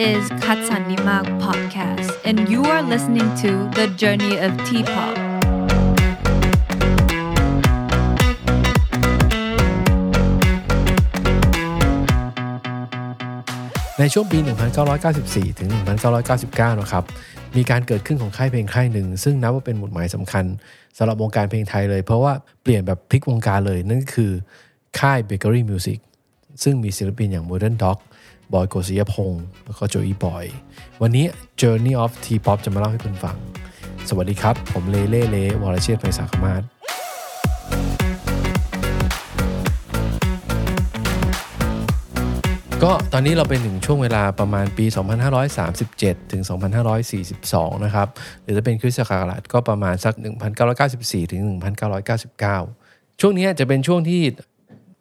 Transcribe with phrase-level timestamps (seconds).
[0.00, 5.14] is Katsanima Podcast, and you are listening to The Journey of T-Pop.
[13.98, 14.38] ในช่วงปี
[14.98, 15.70] 1994 ถึง
[16.26, 17.04] 1999 นะครับ
[17.56, 20.44] มีการเกิดขึ้นของค่ายเพลงค่ายหนึ่ง ซึ่งนับว่าเป็นหมุดหมายสำคัญ
[20.96, 24.32] สำหรับวงการเพลงไทยเลย เพราะว่าเปลี่ยนแบบพลิกวงการเลย นั่นคือ
[25.00, 25.98] ค่าย Bakery Music
[26.62, 27.98] ซึ่งมีศิลปินอย่าง Modern Dog
[28.54, 30.44] บอยโกศิยพงศ์แล้วก็โจอีบอย
[31.02, 31.24] วันนี้
[31.60, 33.36] Journey of T-pop จะมาเล่าให้คุณฟัง
[34.08, 36.62] สวัสดีครับ ผมเลเล่เลวรเชษฐ์ไพศาลมาศ
[42.82, 44.86] ก็ตอนนี้เราเป็นถึงช่วงเวลาประมาณปี
[45.58, 46.42] 2537 ถึง
[47.18, 48.08] 2542 นะครับ
[48.42, 50.14] หรือจะเป็นคริสต์ศักราชก็ประมาณสัก
[50.72, 51.42] 1994 ถึง
[52.26, 54.22] 1999 ช่วงนี้จะเป็นช่วงที่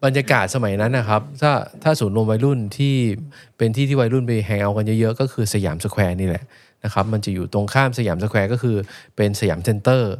[0.05, 1.51] บรรยากาศสมัยนั้นนะครับ ถ้า
[1.83, 2.95] ถ้าศูนย์รวมวัยรุ่นที่
[3.57, 6.43] เป็นที่ที่วัยรุ่นไป hang out กันเยอะๆ ก็คือสยามสแควร์นี่แหละ
[6.83, 8.75] นะครับ มันจะอยู่ตรงข้ามสยามสแควร์ก็คือ
[9.15, 10.13] เป็นสยามเซ็นเตอร์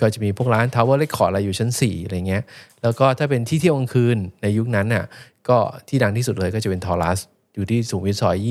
[0.00, 2.42] ก็จะมีพวกร้าน Tower Records อะไรอยู่ชั้น 4 อะไรเงี้ย
[2.82, 5.04] แล้วก็ถ้าเป็นที่เที่ยวกลางคืนในยุคนั้นน่ะ
[5.48, 7.18] ก็ที่ดังที่สุดเลยก็จะเป็น Taurus
[7.54, 8.48] อยู่ที่สุขุมวิทซอย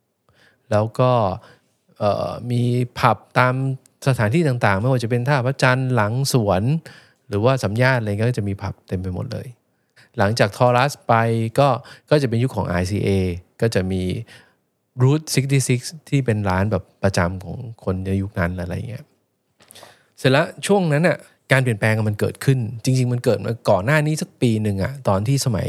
[0.00, 1.10] 26 แล้วก็
[2.50, 2.62] มี
[2.98, 3.54] ผับตาม
[4.08, 6.62] สถานที่ต่างๆ ไม่ว่าจะเป็นท่าพระจันทร์หลังสวน
[7.28, 9.46] หรือว่าสัมยาทอะไรก็จะมีผับเต็มไปหมดเลย
[10.18, 11.14] หลังจากทอรัสไป
[11.58, 11.68] ก็
[12.10, 13.08] ก็จะเป็นยุคของ ICA
[13.60, 14.02] ก็จะมี
[15.02, 15.26] Route
[15.68, 19.04] 66 ที่เป็นร้านแบบประจำของคนในยุคนั้นอะไรเงี้ย
[20.18, 21.18] เสร็จแล้วช่วงนั้นน่ะ
[21.52, 25.68] การเปลี่ยนแปลงมันเกิดขึ้น จริง ๆ มันเกิดมาก่อนหน้านี้สักปีหนึ่งอะตอนที่สมัย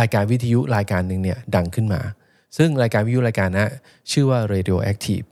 [0.00, 2.00] รายการวิทยุรายการหนึ่งเนี่ยดังขึ้นมา
[2.56, 3.68] ซึ่งรายการวิทยุรายการนะ
[4.12, 5.26] ชื่อว่า Radioactive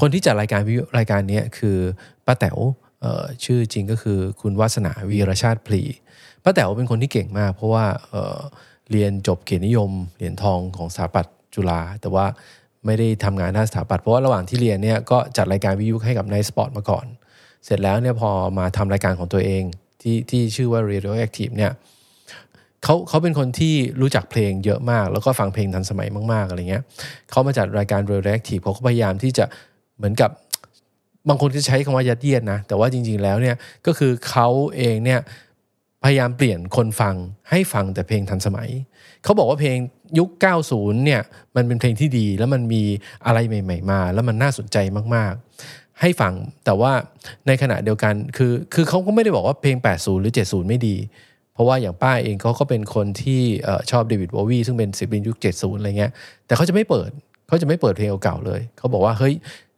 [0.00, 1.76] คนที่จัดรายการวิทยุรายการนี้คือ
[2.26, 2.58] ป้าแต๋ว
[3.44, 5.82] ชื่อจริงก็คือคุณวาสนาวีรชาติพลี
[6.44, 12.26] ป้าแต๋วเป็นคนที่เก่งมาก เพราะว่าเเรียนจบเกียรตินิยม เหรียญทองของสถาปัตย์จุฬาแต่ว่า
[12.86, 17.06] ไม่ได้ทำงานด้านสถาปัตย์เพราะว่าระหว่างที่เรียนเนี่ยก็จัดรายการวิทยุให้กับไนท์สปอตมาก่อน
[17.64, 19.62] เสร็จแล้วเนี่ยพอมาทำรายการของตัวเอง
[20.02, 21.72] ที่ที่ชื่อว่า Radioactive เนี่ย
[22.84, 26.82] เขาเขาเป็นคนที่รู้จักเพลงเยอะมาก แล้วก็ฟังเพลงทันสมัยมาก ๆ อะไรเงี้ย
[27.30, 29.44] เขามาจัดรายการ Radioactive เขาก็พยายามที่จะ
[29.96, 30.30] เหมือนกับ
[31.28, 35.20] บางคนจะใช้คำว่ายัดเยียดนะ แต่ว่าจริง ๆแล้วเนี่ยก็คือเขาเองเนี่ย
[36.04, 37.14] พยายามเปลี่ยนคนฟัง
[37.50, 38.70] ให้ฟังแต่เพลงทันสมัย
[39.24, 39.78] เขาบอกว่าเพลง
[40.18, 40.30] ยุค
[40.66, 41.22] 90 เนี่ย
[41.56, 42.82] มันเป็นเพลงที่ดีแล้วมันมี
[43.26, 44.76] อะไรใหม่ ๆ มา แล้วมันน่าสนใจ
[45.14, 46.92] มากๆ ให้ฟังแต่ว่า
[47.46, 50.96] ในขณะเดียวกันคือคือเขาก็ไม่ได้บอกว่าเพลง 80 หรือ 70 ไม่ดี
[51.54, 53.40] เพราะว่าอย่างป้าเองเขาก็เป็นคนที่
[53.90, 56.12] ชอบเดวิด b ววีซึ่งเป็นศิลปินยุค 70 อะไรเงี้ย
[56.46, 57.10] แต่เขาจะไม่เปิด
[57.48, 59.34] เขาจะไม่เปิดเพลงเก่าๆเลย เขาบอกว่าเฮ้ย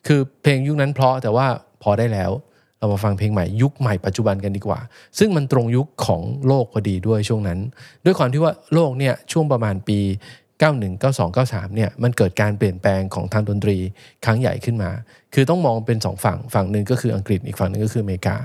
[0.07, 1.47] คือเพลงยุคนั้นเพราะแต่ว่า
[1.83, 2.31] พอได้แล้ว
[2.79, 4.81] เรามาฟังเพลงใหม่ยุคใหม่ปัจจุบันกันดีกว่า
[5.19, 7.59] ซึ่งมันตรงยุคของโลกพอดีด้วยช่วงนั้น
[8.05, 9.99] ด้วยความที่ว่าโลกเนี่ยช่วงประมาณปี
[10.63, 13.77] 91 92 93เนี่ยมันเกิดการเปลี่ยนแปลงของทางดนตรี
[14.25, 14.91] ครั้งใหญ่ขึ้นมา
[15.35, 18.37] คือต้องมองเป็นสองฝั่งฝั่งหนึ่งก็คืออังกฤษอีกฝั่งหนึ่งก็คืออเมริกา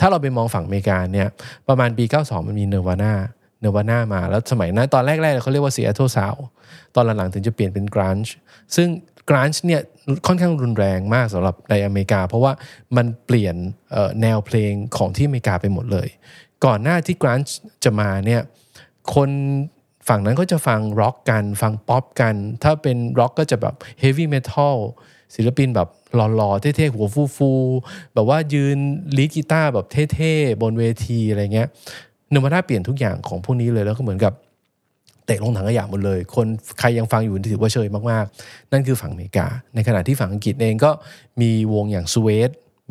[0.00, 1.28] ถ้าเราไปมองฝั่งอเมริกาเนี่ย
[1.68, 3.12] ประมาณปี 92 มันมีเนวาน่า
[3.60, 6.40] เนวาน่ามาแล้วสมัยนั้นตอนแรกๆเขาเรียกว่า Seattle Sound
[6.94, 8.30] ตอนหลังๆถึงจะเปลี่ยนเป็น grunge
[8.76, 8.88] ซึ่ง
[9.28, 9.82] grunge เนี่ย
[10.26, 12.52] ค่อนข้างรุนแรงมากสำหรับในอเมริกา เพราะว่า
[12.96, 13.56] มันเปลี่ยน
[14.22, 16.08] แนวเพลงของที่อเมริกาไปหมดเลย
[16.64, 17.52] ก่อนหน้าที่ grunge
[17.84, 18.42] จะมาเนี่ย
[19.14, 19.30] คน
[20.08, 24.76] ฝั่งนั้นก็จะฟังร็อกกัน ฟังป๊อปกัน ถ้าเป็นร็อกก็จะแบบ heavy metal
[25.34, 27.06] ศิลปินแบบหล่อๆ เท่ๆ หัว
[27.36, 28.78] ฟูๆ แบบว่ายืน
[29.16, 31.68] ลีดกีตาร์แบบเท่ๆ บนเวทีอะไรเงี้ย
[32.30, 34.32] เนวาน่าเปลี่ยนทุกอย่างของพวกนี้เลยแล้วก็เหมือนกับ
[35.28, 36.46] เตะลงถังขยะหมดเลย คน
[36.78, 40.90] ใครยังฟังอยู่ถือว่าเชยมากๆ นั่นคือฝั่งอเมริกา ในขณะที่ฝั่งอังกฤษเองก็
[41.40, 42.38] มีวงอย่างสวี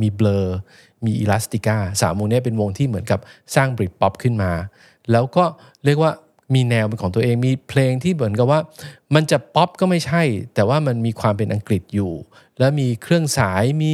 [0.01, 0.45] มีเบลอ
[1.05, 3.19] มีอิลาสติก้าสามวงนี้เป็นวงที่เหมือนกับ
[3.55, 4.51] สร้างบริดป๊อปขึ้นมา
[5.11, 5.43] แล้วก็
[5.85, 6.11] เรียกว่า
[6.53, 8.59] มีแนวเป็นของตัวเองมีเพลงที่เหมือนกับว่า
[9.15, 10.21] มันจะป๊อปก็ไม่ใช่
[10.55, 12.13] แต่ว่ามันมีความเป็นอังกฤษอยู่
[12.59, 13.93] แล้วมีเครื่องสายมี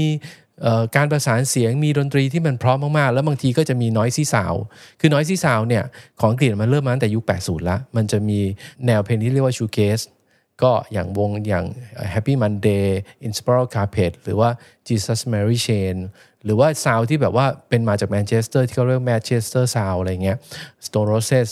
[0.95, 4.53] การประสานเสียงมีดนตรีที่มันพร้อมมากๆ แล้วบางทีก็จะมี noisy sound
[4.99, 5.83] คือ noisy sound เนี่ย
[6.19, 8.39] ของอังกฤษมันเริ่มมาตั้งแต่ยุค 80แล้วมันจะมี
[8.85, 9.99] แนวเพลงที่เรียกว่า shoegaze
[10.63, 11.65] ก็อย่างวงอย่าง
[12.13, 12.85] Happy Mondays
[13.27, 14.49] Inspiral Carpets หรือว่า
[14.87, 15.95] Jesus Mary Chain
[16.43, 20.37] หรือว่าซาวที่แบบว่าเป็นมาจากแมนเชสเตอร์ที่เขาเรียก Manchester sound อะไรเงี้ย
[20.85, 21.47] Stone Roses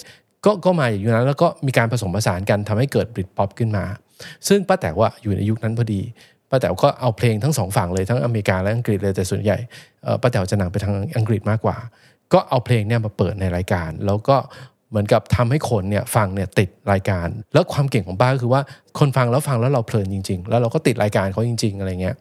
[0.45, 3.85] ก็ก็มาอยู่นั้นแล้วก็มีการผสมผสานกันทำให้เกิดบริดป๊อปขึ้นมา
[4.47, 6.01] ซึ่งป้าแต๋วว่าอยู่ในยุคนั้นพอดี
[6.51, 9.57] ป้าแต๋วก็เอาเพลงทั้งสองฝั่งเลยทั้งอเมริกาและอังกฤษเลยแต่ส่วนใหญ่
[10.21, 11.77] ป้าแต๋วจะหนังไปทางอังกฤษมากกว่า
[12.33, 14.37] ก็เอาเพลงเนี่ยมาเปิดในรายการ แล้วก็
[14.89, 18.61] เหมือนกับทำให้คนเนี่ยฟังเนี่ยติดรายการ แล้วความเก่งของป้าก็คือว่า
[18.99, 22.15] คนฟังแล้วฟังแล้วเราเพลินจริง ๆ แล้วเราก็ติดรายการเขาจริง ๆ อะไรเงี้ย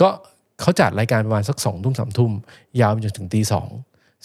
[0.00, 0.08] ก็
[0.60, 2.32] เขาจัดรายการประมาณสักสองทุ่มสามทุ่ม
[2.80, 3.68] ยาวไปจนถึงตีสอง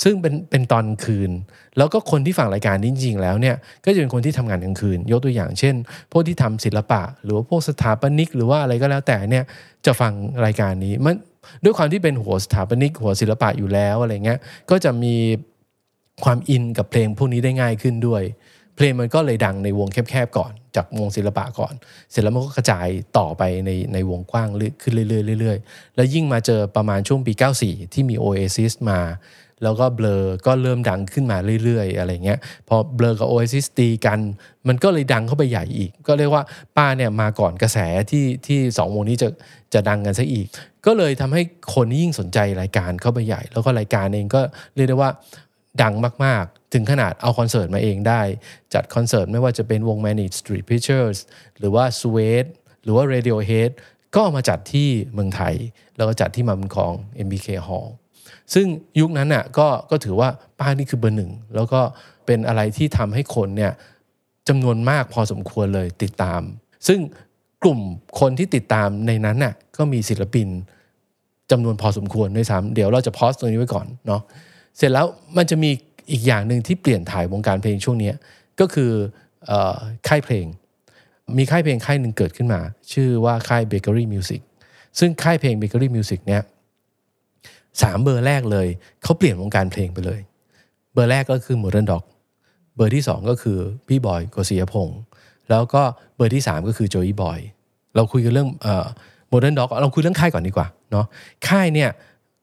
[0.04, 1.32] ซึ่งเป็นเป็นตอนคืน
[1.78, 3.56] แล้วก็คนที่ฟังรายการนี้จริงๆแล้วเนี่ย
[3.86, 5.76] ก็จะเป็นคนที่ทำงานกลางคืน ยกตัวอย่างเช่น
[6.12, 9.44] พวกที่ทำศิลปะ หรือว่าพวกสถาปนิกหรือว่าอะไรก็แล้วแต่เนี่ย
[9.86, 10.14] จะฟัง
[10.46, 11.16] รายการนี้มัน
[11.64, 14.40] ด้วยความที่เป็นหัวสถาปนิกหัวศิลปะอยู่แล้วอะไรเงี้ย
[14.70, 15.16] ก็จะมี
[16.24, 18.24] ความอินกับเพลงพวกนี้ได้ง่ายขึ้นด้วย
[18.76, 21.74] เพลงมันก็เลยดังในวงแคบๆก่อน จากวงศิลปะก่อน
[22.12, 24.50] เสร็จแล้วมันก็กระจายต่อไปในในวงกว้าง
[24.82, 27.34] ขึ้นเรื่อยๆเรื่อยๆแล้วยิ่งมาเจอประมาณช่วงปี
[27.64, 29.00] 94 ที่มี Oasis มา
[29.64, 34.20] แล้วก็เบลอก็เริ่มดังขึ้นมาเรื่อยๆ อะไรเงี้ยพอเบลอกับ Oasis ตีกัน
[34.68, 36.44] มันก็เลยดังเข้าไปใหญ่อีก ก็เรียกว่า
[36.78, 37.78] ป้าเนี่ยมาก่อนกระแส
[38.12, 39.30] ที่ที่สองวงนี้จะ
[39.74, 40.48] จะดังกันซะอีก
[40.86, 41.42] ก็เลยทำให้
[41.74, 44.42] คนยิ่งสนใจรายการเข้าไปใหญ่ แล้วก็รายการเองก็
[44.76, 45.12] เรียกได้ว่า
[45.82, 45.94] ดัง
[46.26, 48.22] มากๆ ถึงขนาดเอาคอนเสิร์ตมาเองได้
[48.74, 51.18] จัดคอนเสิร์ตไม่ว่าจะเป็นวง Manic Street Preachers
[51.60, 52.46] หรือว่า s w e d
[52.84, 53.72] หรือว่า Radiohead
[54.16, 55.56] ก็มาจัดที่เมืองไทย
[55.98, 56.94] แล้วก็จัดที่มาบุญคลอง
[57.26, 57.88] MBK Hall
[58.54, 58.68] ซึ่ง
[59.00, 61.82] ยุคนั้นน่ะก็ก็ถือว่าป้านี่คือเบอร์หนึ่งแล้วก็
[62.26, 63.72] เป็นอะไรที่ทำให้คนเนี่ย
[64.48, 66.42] จำนวนมากพอสมควรเลยติดตาม
[66.88, 67.00] ซึ่ง
[67.64, 67.80] กลุ่ม
[68.20, 70.48] คนที่ติดตามในนั้นน่ะก็มีศิลปิน
[71.52, 74.22] จำนวนพอสมควรด้วยซ้ำเดี๋ยวเราจะพอสตรงนี้ไว้ก่อนเนาะ
[74.78, 75.06] เสร็จแล้ว
[75.38, 75.72] มันจะมี
[76.12, 78.12] อีกอย่างหนึ่งที่เปลี่ยนถ่ายวงการเพลงช่วงนี้
[78.60, 78.92] ก็คือ
[80.08, 80.46] ค่ายเพลง
[81.38, 82.62] มีค่ายเพลงค่ายหนึ่งเกิดขึ้นมา
[82.94, 84.42] ชื่อว่าค่าย Bakery Music
[85.00, 86.42] ซึ่งค่ายเพลง Bakery Music เนี่ย
[87.82, 88.68] สามเบอร์แรกเลย
[89.04, 90.20] เขาเปลี่ยนวงการเพลงไปเลย
[90.94, 92.04] เบอร์แรกก็คือ Modern Dog
[92.76, 93.58] เบอร์ที่สองก็คือ
[93.88, 95.00] พี่บอยโกสิยพงษ์
[95.50, 95.84] แล้วก็
[96.16, 97.40] เบอร์ที่สามก็คือโจอี้บอย
[97.96, 98.50] เราคุยกันเรื่อง
[99.30, 101.06] Modern Dog เราคุยเรื่องค่ายก่อนดีกว่าเนาะ
[101.48, 101.90] ค่ายเนี่ย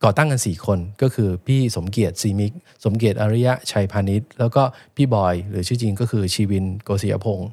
[0.05, 2.53] ก่อตั้งกัน 4 คนก็คือพี่สมเกียรติ Z-Myx
[2.85, 4.63] สมเกียรติอริยะชัยพาณิชย์แล้วก็
[4.97, 7.51] พี่บอยหรือชื่อจริงก็คือชีวินโกสิยพงษ์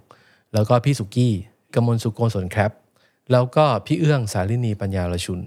[0.54, 1.34] แล้วก็พี่สุกี้
[1.74, 2.72] กมลสุโกศลแคลปป์
[3.32, 5.40] แล้วก็พี่เอื้องสาลินีปันยารชุน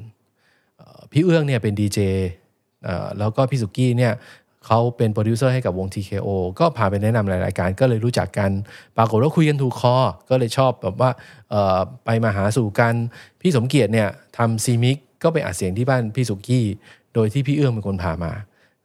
[1.12, 1.98] พี่เอื้องเนี่ยเป็นดีเจ
[3.18, 4.12] แล้วก็พี่สุกี้เนี่ย
[4.66, 6.28] เขาเป็นโปรดิวเซอร์ให้กับวง TKO
[6.58, 8.50] ก็พาไปแนะนำหลายรายการก็เลยรู้จักกัน
[8.96, 9.96] ปรากฏว่าคุยกันถูกคอ
[10.30, 11.10] ก็เลยชอบแบบว่า
[12.04, 12.94] ไปมาหาสู่กัน
[13.40, 14.08] พี่สมเกียรติเนี่ย
[14.38, 16.64] ทำ Z-Myx ก็ไปอัดเสียงที่บ้านพี่สุกี้
[17.14, 18.32] โดยที่พี่เอื้องเป็นคนพามา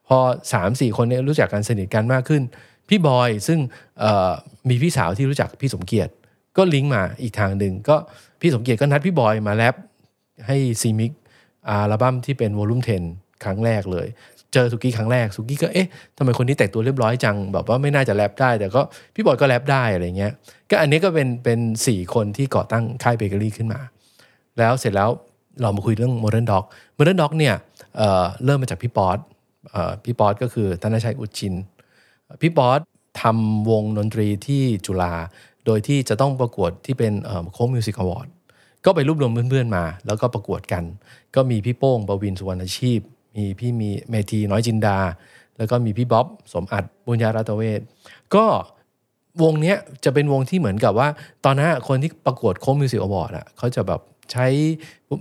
[0.07, 0.17] พอ
[0.53, 2.41] สามสี่คนเนี้รู้จักกันสนิทกันมากขึ้น
[2.89, 3.59] พี่บอยซึ่ง
[4.69, 6.11] มีพี่สาวที่รู้จักพี่สมเกียรติ
[6.57, 7.95] ก็ลิงก์มาอีกทางหนึ่งก็
[8.41, 9.75] พี่สมเกียรติก็นัดพี่บอยมาแรป
[10.47, 11.11] ให้ Z-Myx
[11.69, 12.81] อัลบั้มที่เป็น volume
[13.11, 14.07] 10 ครั้งแรกเลย
[14.53, 15.87] เจอสุกี้ครั้งแรกสุกี้ก็เอ๊ะ
[16.17, 18.81] ทำไมคนนี้แต่งตัวเรียบร้อยจัง แบบว่าไม่น่าจะแรปได้ แต่ก็
[19.13, 20.31] พี่บอยก็แรปได้อะไรเงี้ย
[20.69, 23.79] ก็อันนี้ก็เป็นเป็นสี่คนที่ก่อตั้งค่ายเบเกอรี่ขึ้นมา
[24.59, 25.09] แล้วเสร็จแล้ว
[25.61, 26.63] เรามาคุยเรื่อง Modern Dog
[26.97, 27.55] Modern Dog เนี่ย
[27.95, 29.17] เเริ่มมาจากพี่ป๊อต
[30.05, 31.53] พี่ป๊อตก็คือธนชัยอุจิน
[32.41, 32.79] พี่ป๊อต
[33.21, 35.13] ทำวงดนตรีที่จุฬา
[35.65, 37.13] โดยที่จะต้องประกวดที่เป็น
[37.53, 38.27] Coke Music Award
[38.85, 40.83] ก็ไปรวบรวมเพื่อนๆมา แล้วก็ประกวดกัน
[41.35, 42.99] ก็มีพี่โป้งประวินสุวรรณชีพ
[43.35, 44.97] มีพี่มีเมธีน้อยจินดา
[45.57, 47.81] แล้วก็มีพี่บ๊อบสมอัตถ์บุณยะรัตเวช
[48.35, 48.45] ก็
[49.43, 49.75] วงนี้
[50.05, 51.07] จะเป็นวงที่เหมือนกับว่า
[51.45, 54.01] ตอนนั้นคนที่ประกวด Coke Music Award อะเขาจะแบบ
[54.31, 54.47] ใช้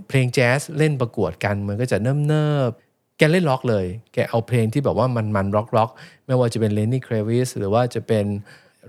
[0.07, 2.71] เพลงแจ๊สเล่นประกวดกัน มันก็จะเนิบเนิบ
[3.17, 5.89] แกเล่นร็อกเลย แกเอาเพลงที่แบบว่ามันมันร็อกร็อก
[6.25, 8.25] ไม่ว่าจะเป็น Lenny Kravitz หรือว่าจะเป็น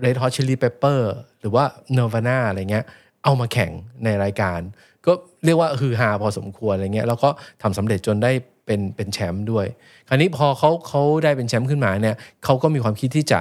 [0.03, 0.99] Red Hot Chili Pepper
[1.39, 1.63] หรือว่า
[1.97, 2.85] Nirvana อะไรเงี้ย
[3.25, 3.71] เอามาแข่ง
[4.03, 4.59] ในรายการ
[5.05, 5.11] ก็
[5.45, 7.29] เรียกว่าคือฮาพอสมควรอะไรเงี้ยแล้วก็
[7.61, 8.31] ทำสำเร็จจนได้
[8.65, 9.65] เป็นเป็นแชมป์ด้วย
[10.07, 13.39] คราวนี้พอเขาเขาได้เป็นแชมป์ขึ้นมาเนี่ยเขาก็มีความคิดที่จะ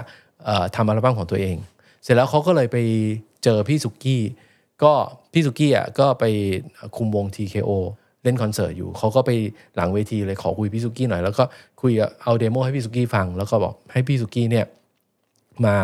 [0.77, 1.57] ทำอัลบั้มของตัวเอง
[2.03, 2.77] เสร็จแล้วเขาก็เลยไป
[3.45, 4.23] เจอพี่สุกี้
[4.83, 4.93] ก็
[5.33, 6.25] พี่สุกี้อะก็ไป
[6.97, 7.71] คุมวง TKO
[8.23, 9.31] เล่นคอนเสิร์ตอยู่เขาก็ไป
[9.77, 11.45] หลังเวทีเลยขอคุยพี่สุกี้หน่อยแล้วก็
[11.81, 11.93] คุย
[12.23, 14.67] เอา demo ให้พี่สุกี้ฟัง แล้วก็บอกให้พี่สุกี้เนี่ย
[15.67, 15.77] มา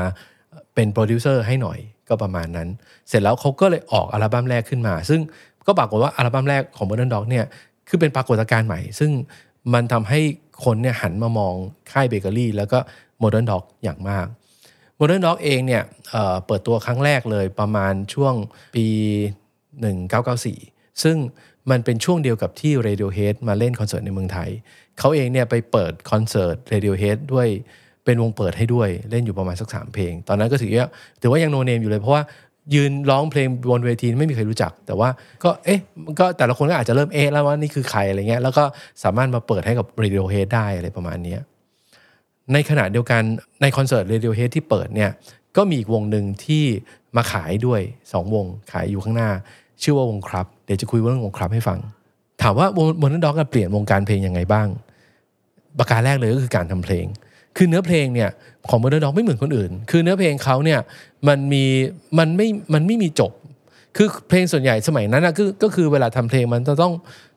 [0.74, 1.78] เป็นโปรดิวเซอร์ให้หน่อย
[2.10, 2.68] ก็ประมาณนั้น
[3.08, 5.20] เสร็จแล้วเขาก็เลยออกอัลบั้มแรกขึ้นมา ซึ่ง
[5.66, 7.44] ก็ปรากฏว่าอัลบั้มแรกของ Modern Dog เนี่ย
[7.88, 9.10] คือเป็นปรากฏการณ์ใหม่ ซึ่ง
[9.74, 10.20] มันทำให้
[10.64, 11.54] คนเนี่ยหันมามอง
[11.92, 12.78] ค่ายเบเกอรี่แล้วก็
[13.22, 14.26] Modern Dog อย่างมาก
[15.00, 18.34] Modern Dog เองเนี่ยเเปิดตัวครั้งแรกเลยประมาณช่วง
[18.74, 18.86] ปี
[19.74, 21.16] 1994 ซึ่ง
[21.70, 24.50] มันเป็นช่วงเดียวกับที่ Radiohead มาเล่นคอนเสิร์ตในเมืองไทย
[24.98, 27.48] เขาเองเนี่ยไปเปิดคอนเสิร์ต Radiohead ด้วย
[28.04, 30.88] เป็นวงเปิดให้ด้วยเล่นอยู่ประมาณสักสามเพลง ตอนนั้นก็ถือว่า
[31.20, 32.22] ถือว่ายังโนเนมอยู่เลยเพราะว่า
[32.74, 35.08] ยืนร้องเพลงบนเวทีไม่มีใครรู้จัก แต่ว่า
[35.44, 38.64] ก็เอ๊ะมันก็แต่ละคนก็อาจจะเริ่มเอ๊ะแล้วว่านี่คือใครอะไรเงี้ยแล้วก็
[39.02, 41.36] สามารถมาเปิดให้กับ Radiohead ได้อะไรประมาณนี้
[42.52, 43.22] ในขณะเดียวกัน
[43.62, 45.10] ในคอนเสิร์ต Radiohead ที่เปิดเนี่ย
[45.56, 46.64] ก็มีอีกวงหนึ่งที่
[47.16, 49.30] มาขายด้วย 2 วงขายอยู่ข้างหน้า
[49.82, 51.78] ชื่อว่าวงครับ เดี๋ยวจะคุยเรื่องวงครับให้ฟัง
[52.42, 54.68] ถามว่าวงมอนด็อกเปลี่ยนวงการเพลงยังไงบ้าง
[55.78, 57.06] ประการแรกเลยก็คือการทำเพลง
[57.56, 58.30] คือเนื้อเพลงเนี่ย
[58.68, 60.80] ของมอนด็อกไม่เหมือนคนอื่น คือเนื้อเพลงเขาเนี่ย
[61.28, 61.64] มันมี
[62.18, 63.32] มันไม่มันไม่มีจบ
[63.96, 66.92] คือเพลงส่วนใหญ่สมัยนั้นนะก็คือเวลาทำเพลงมันจะต้อง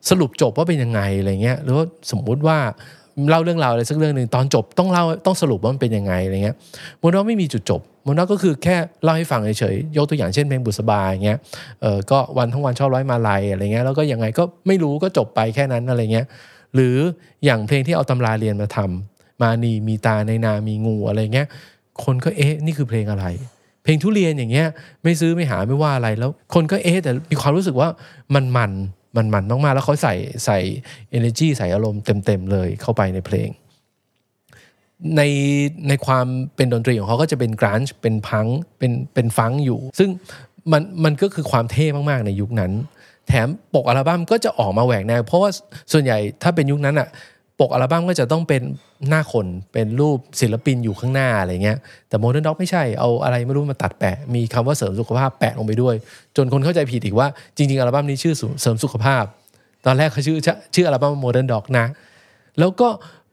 [0.10, 2.58] สรุปจบว่าเป็นยังไงอะไรเงี้ยหรือว่าสมมุติว่า
[3.30, 6.56] เล่าเรื่องราวอะไรสักเรื่องหนึ่งตอนจบต้องเล่าต้องสรุปว่ามันเป็นยังไงอะไรเงี้ย
[7.00, 11.38] โมโนไม่มีจุดจบโมโนก็คือแค่เล่าให้ฟังเฉยๆยกตัวอย่างเช่นเพลงบุษบาอย่างเงี้ย
[11.82, 16.26] เออก็วันทั้งวันชอบร้อยมาลัยอะไรเงี้ยแล้วก็ยังไงก็ไม่รู้ก็จบไปแค่นั้นอะไรเงี้ย
[16.76, 16.96] หรือ
[17.46, 21.48] อย่างเพลงที่เอาตำราเรียนมาทำ มานีมีตาในนามีงูอะไรเงี้ย
[22.04, 23.26] คนก็เอ๊ะนี่คือเพลงอะไร
[23.84, 24.68] เพลงทุเรียนอย่างเงี้ย
[25.04, 27.90] ไม่ซื้อไม่หาไม่ว่าอะไรแล้ว คนก็เอ๊ะแต่มีความรู้สึกว่า
[28.34, 28.72] มันมัน
[29.16, 30.60] มันมันมากๆแล้วเขาใส่ใส่
[31.18, 33.50] energy ใส่อารมณ์เต็มๆเลยเข้าไปในเพลง
[35.18, 35.22] ใน
[35.88, 36.26] ในความ
[36.56, 38.46] เป็นดนตรีของเขาก็จะเป็นกรันช์เป็นพัง
[38.78, 40.10] เป็นเป็นฟังอยู่ ซึ่ง
[40.72, 42.72] มันมันก็คือความเท่มากๆในยุคนั้น
[43.28, 45.50] แถมปกอัลบั้มก็จะออกมาแหวกแนวเพราะว่า
[45.92, 47.08] ส่วนใหญ่ถ้าเป็นยุคนั้นอะ
[47.60, 48.62] ปกอัลบั้มก็จะต้องเป็น
[49.10, 51.78] หน้าคนเป็นรูปศิลปินอยู่ข้างหน้าอะไรเงี้ย
[52.10, 55.96] แต่ Modern Dog ไม่ใช่เอาอะไรไม่รู้มาตัดแปะ มีคำว่าเสริมสุขภาพแปะลงไปด้วย
[56.38, 59.24] จนคนเข้าใจผิดอีกว่าจริง ๆ อัลบั้มนี้ชื่อเสริมสุขภาพ
[59.86, 60.38] ตอนแรกเขาชื่อ
[60.76, 61.86] ชื่ออัลบั้ม Modern Dog นะ
[62.60, 62.88] แล้วก็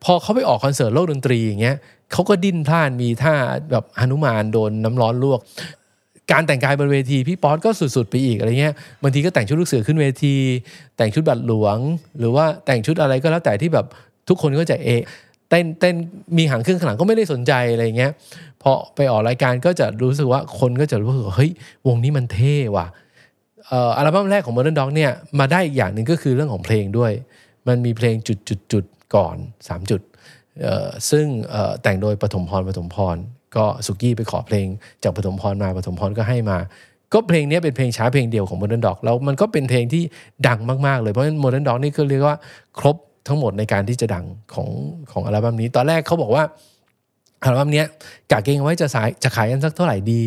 [0.05, 1.77] พอเขาไปออกคอนเสิร์ตโลกดนตรีอย่างเงี้ย
[2.13, 3.35] เขาก็ดิ้นพล่านมีท่า
[3.71, 5.41] แบบหนุมานโดนน้ำร้อนลวก
[6.33, 10.35] การแต่งกายบนเวทีพี่ป๊อตก็สุดๆไปอีกอะไรเงี้ยบางทีก็แต่งชุดลูกเสือขึ้นเวที
[10.97, 11.77] แต่งชุดบัตรหลวง
[12.19, 13.87] หรือว่าแต่งชุดอะไรก็แล้วแต่ที่แบบ
[14.31, 15.03] ทุกคนก็จะเอะ
[15.49, 15.95] เต้นเต้น
[16.39, 18.13] มีหางเครื่องข้างหลังก็ไม่ได้สนใจอะไรเงี้ย
[18.63, 21.51] พอไปออกรายการก็จะรู้สึกว่าคนก็จะรู้สึกว่าเฮ้ย
[21.87, 22.87] วงนี้มันเท่ว่ะ
[23.97, 27.13] อัลบั้มแรกของ Modern Dog เนี่ยมาได้อีกอย่างหนึ่งก็คือเรื่องของเพลงด้วย
[27.69, 28.85] มันมีเพลงจุดจุดจุด
[29.15, 30.01] ก่อน 3 จุด
[31.11, 31.27] ซึ่ง
[31.83, 33.17] แต่งโดยปฐมพรปฐมพร
[33.57, 34.67] ก็สุกี้ไปขอเพลง
[35.03, 36.59] จากปฐมพรมาปฐมพรก็ให้มา
[37.13, 40.03] ก็เพลงนี้เป็นเพลงช้าเพลงเดียวของ Modern Dog แล้วมันก็เป็นเพลงที่
[40.47, 42.37] ดังมาก ๆ เลยเพราะ Modern Dog นี่ก็เรียกว่า
[42.79, 42.97] ครบ
[43.27, 44.69] ทั้งหมดในการที่จะดังของ
[45.13, 46.45] ของอัลบั้มนี้ ตอนแรกเขาบอกว่า
[47.45, 47.85] อัลบั้มนี้
[48.31, 50.23] กะเก็งไว้จะสายจะขายกันสักเท่าไหร่ดี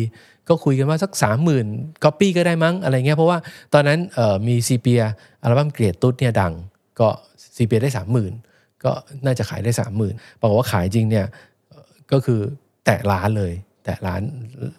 [0.48, 1.66] ก็คุยกันว่าสักสามหมื่น
[2.04, 3.38] ก๊อปปี้ก็ได้มั้งอะไรเงี้ยเพราะว่า
[3.74, 3.98] ตอนนั้น
[4.48, 5.02] มี Sepia
[5.42, 6.52] อัลบั้มเกลียดตุ๊ดเนี่ยดัง
[7.00, 7.08] ก็
[7.56, 8.32] Sepia ได้สามหมื่น
[8.84, 8.92] ก็
[9.24, 11.26] น่าจะขายได้สามหมื่นบอกว่าขายจริงเนี่ย
[12.12, 12.40] ก็คือ
[12.84, 13.52] แตะล้านเลย
[13.84, 14.22] แตะล้าน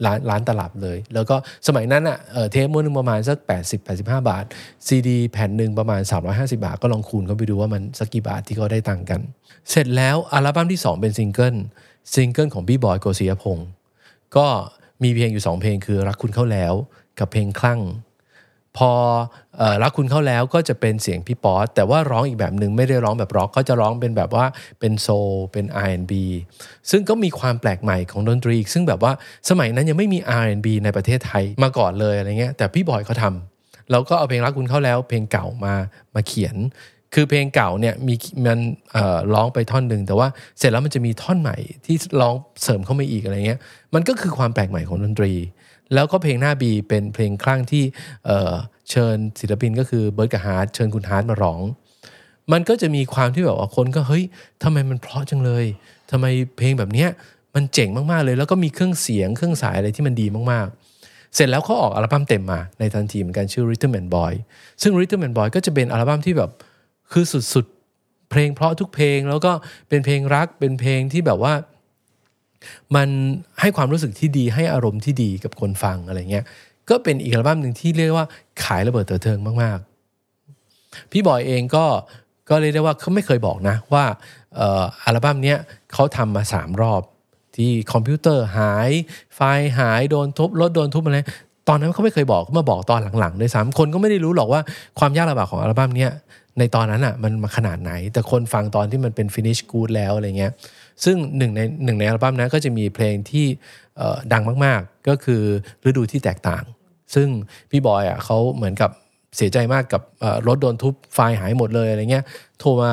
[0.05, 1.35] ล้านล้านตลับเลย แล้วก็
[1.67, 2.17] สมัยนั้นอะ่ะ
[2.51, 4.45] เทปม้วนนึงประมาณสัก 80 85 บาท
[4.87, 9.21] ซีดีแผ่นหนึ่งประมาณ 350 บาท ก็ลองคูณเข้าไปดูว่ามันสักกี่บาทที่เขาได้ตังกัน
[9.69, 11.55] เสร็จแล้วอัลบั้มที่ 2 เป็น single
[12.13, 13.67] single ของพี่บอยโกศิยพงศ์
[14.37, 14.47] ก็
[15.03, 16.73] มีเพลงอยู่ 2 เพลงคือรักคุณเข้าแล้ว
[17.19, 17.79] กับเพลงคลั่ง
[18.77, 18.91] พอ
[19.83, 24.45] รักคุณเข้าแล้วก็จะเป็นเสียงพี่ป๊อตแต่ว่าร้องอีกแบบหนึ่งไม่ได้ร้องแบบร็อกก็จะร้องเป็นแบบว่า
[24.79, 25.07] เป็น soul
[25.51, 26.13] เป็น R&B
[26.89, 29.11] ซึ่งก็มีความแปลกใหม่ของดนตรีซึ่งแบบว่า
[29.49, 35.73] สมัยนั้นยังไม่มี R&B ในประเทศไทยมาก่อนเลยอะไรเงี้ยแต่พี่บอยเขาทำเราก็เอาเพลงรักคุณเข้าแล้ว เพลงเก่ามา
[36.15, 36.55] มาเขียน
[37.13, 38.15] คือเพลงเก่าเนี่ยมี
[38.45, 38.59] มัน
[39.33, 40.27] ร้องไปท่อนหนึ่งแต่ว่า
[40.59, 43.59] เสร็จแล้วมันจะมีท่อนใหม่ที่ร้องเสริมเข้ามาอีกอะไรเงี้ย
[43.95, 45.31] มันก็คือความแปลกใหม่ของดนตรี
[45.93, 47.83] แล้วก็เพลงหน้า B เป็นเพลงคลั่งที่
[48.89, 51.61] เชิญศิลปินก็คือเบิร์ดกับฮาร์ทเชิญคุณฮาร์ทมาร้อง
[52.51, 54.23] มันก็จะมีความที่แบบว่าคนก็เฮ้ย
[54.63, 55.65] ทำไมมันเพราะจังเลย
[56.11, 56.25] ทำไม
[56.57, 57.09] เพลงแบบเนี้ย
[57.55, 64.33] มันเจ๋งมากๆเลย แล้วก็มีเครื่องเสียงเครื่องสายอะไรที่มันดีมากๆ เสร็จแล้วเขาออกอัลบั้มเต็มมาในทันทีเหมือนกันชื่อ Rhythm and Boy
[64.81, 66.51] ซึ่ง Rhythm and Boy ก็จะเป็นอัลบั้มที่แบบ
[67.11, 69.51] คือสุดๆเพลงเพราะทุกเพลงแล้วก็
[69.89, 71.53] เป็นเพลงรักเป็นเพลงที่แบบว่า
[72.95, 73.07] มัน
[73.61, 76.45] ให้ความรู้สึกที่ดีให้อารมณ์ที่ดีกับคนฟังอะไรเงี้ย
[76.89, 78.27] ก็เป็นอีกอัลบั้มหนึ่งที่เรียกว่า
[78.63, 81.85] ขายระเบิดเถิดเทิงมากๆ พี่บอยเองก็
[82.49, 84.05] ก็เรียกได้ว่าเขาไม่เคยบอกนะว่า
[85.03, 85.55] อัลบั้มนี้
[85.93, 87.01] เขาทำมาสามรอบ
[87.55, 88.91] ที่คอมพิวเตอร์หาย
[89.35, 91.19] ไฟล์หายโดนทุบรถโดนทุบอะไร
[91.69, 94.61] ตอนนั้นเขาไม่เคยบอกมาบอกตอนหลังๆเลยสามคนก็ไม่ได้รู้หรอกว่า
[94.99, 96.07] ความยากลำบากของอัลบั้มนี้
[96.59, 100.51] ในตอนนั้นอะมันมาขนาดไหน แต่คนฟังตอนที่มันเป็นฟินิชกูดแล้วอะไรเงี้ย
[101.03, 103.45] ซึ่งหนึ่งในหนึ่งในอัลบั้มนั้นก็จะมีเพลงที่
[104.33, 105.41] ดังมากๆ ก็คือ
[105.85, 106.63] ฤดูที่แตกต่าง
[107.15, 107.27] ซึ่ง
[107.71, 108.91] พี่บอยอะเขาเหมือนกับ
[109.37, 110.01] เสียใจมากกับ
[110.47, 112.25] รถโดนทุบไฟหายหมดเลยอะไรเงี้ย
[112.59, 112.91] โทรมา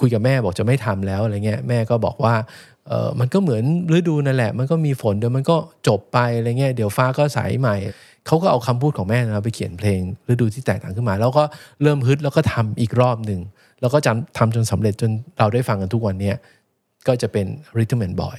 [0.00, 2.34] คุยกับแม่บอกจะไม่ทำแล้วอะไรเงี้ยแม่ก็บอกว่า
[2.88, 3.64] เออมันก็เหมือน
[3.96, 5.56] ฤดูนั่นแหละ มันก็มีฝนเดี๋ยวมันก็
[5.88, 7.76] จบไปอะไรเงี้ยเดี๋ยวฟ้าก็ใสใหม่
[8.26, 11.44] เขาก็เอาคำพูดของแม่นะไปเขียนเพลงฤดูที่แตกต่างขึ้นมา แล้วก็
[11.82, 13.40] เริ่มฮึดแล้วก็ทำอีกรอบหนึ่ง
[13.80, 16.36] แล้วก็จำทำจนสำเร็จจนเราได้ฟังกันทุกวันเนี้ย
[17.06, 17.46] ก็จะเป็น
[17.76, 18.38] Rhythm and Boy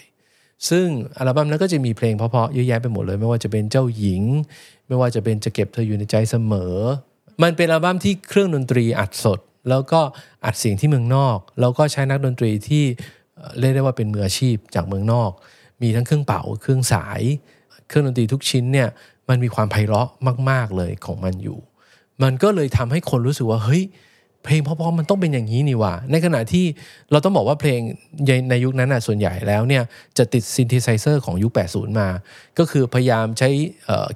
[0.69, 4.24] ซึ่งอัลบั้มนั้นก็จะมีเพลงเพราะๆเยอะแยะไปหมดเลย ไม่ว่าจะเป็นเจ้าหญิง
[4.88, 6.75] ไม่ว่าจะเป็นจะเก็บเธออยู่ในใจเสมอ
[7.43, 10.00] มันเป็นอัลบั้มที่เครื่องดนตรีอัดสด แล้วก็
[10.45, 12.84] อัดเสียงที่เมืองนอก แล้วก็ใช้นักดนตรีที่
[13.60, 15.31] เรียกได้ว่าเป็นมืออาชีพจากเมืองนอก
[15.81, 17.22] มีทั้งเครื่องเป่าเครื่องสาย
[17.88, 18.89] เครื่องดนตรีทุกชิ้นเนี่ย
[19.29, 20.10] มันมีความไพเราะ
[20.50, 21.60] มาก ๆเลยของมันอยู่
[22.24, 23.84] มันก็เลยทำให้คนรู้สึกว่าเฮ้ย
[24.45, 26.65] เพลงเพราะๆมันต้องเป็นอย่างนี้นี่ว่า ในขณะที่
[27.11, 27.79] เราต้องบอกว่าเพลง
[28.49, 29.83] ในยุคนั้นอะส่วนใหญ่แล้วเนี่ย
[30.17, 32.09] จะติด synthesizer ของยุค 80 มา
[32.59, 33.49] ก็คือพยายามใช้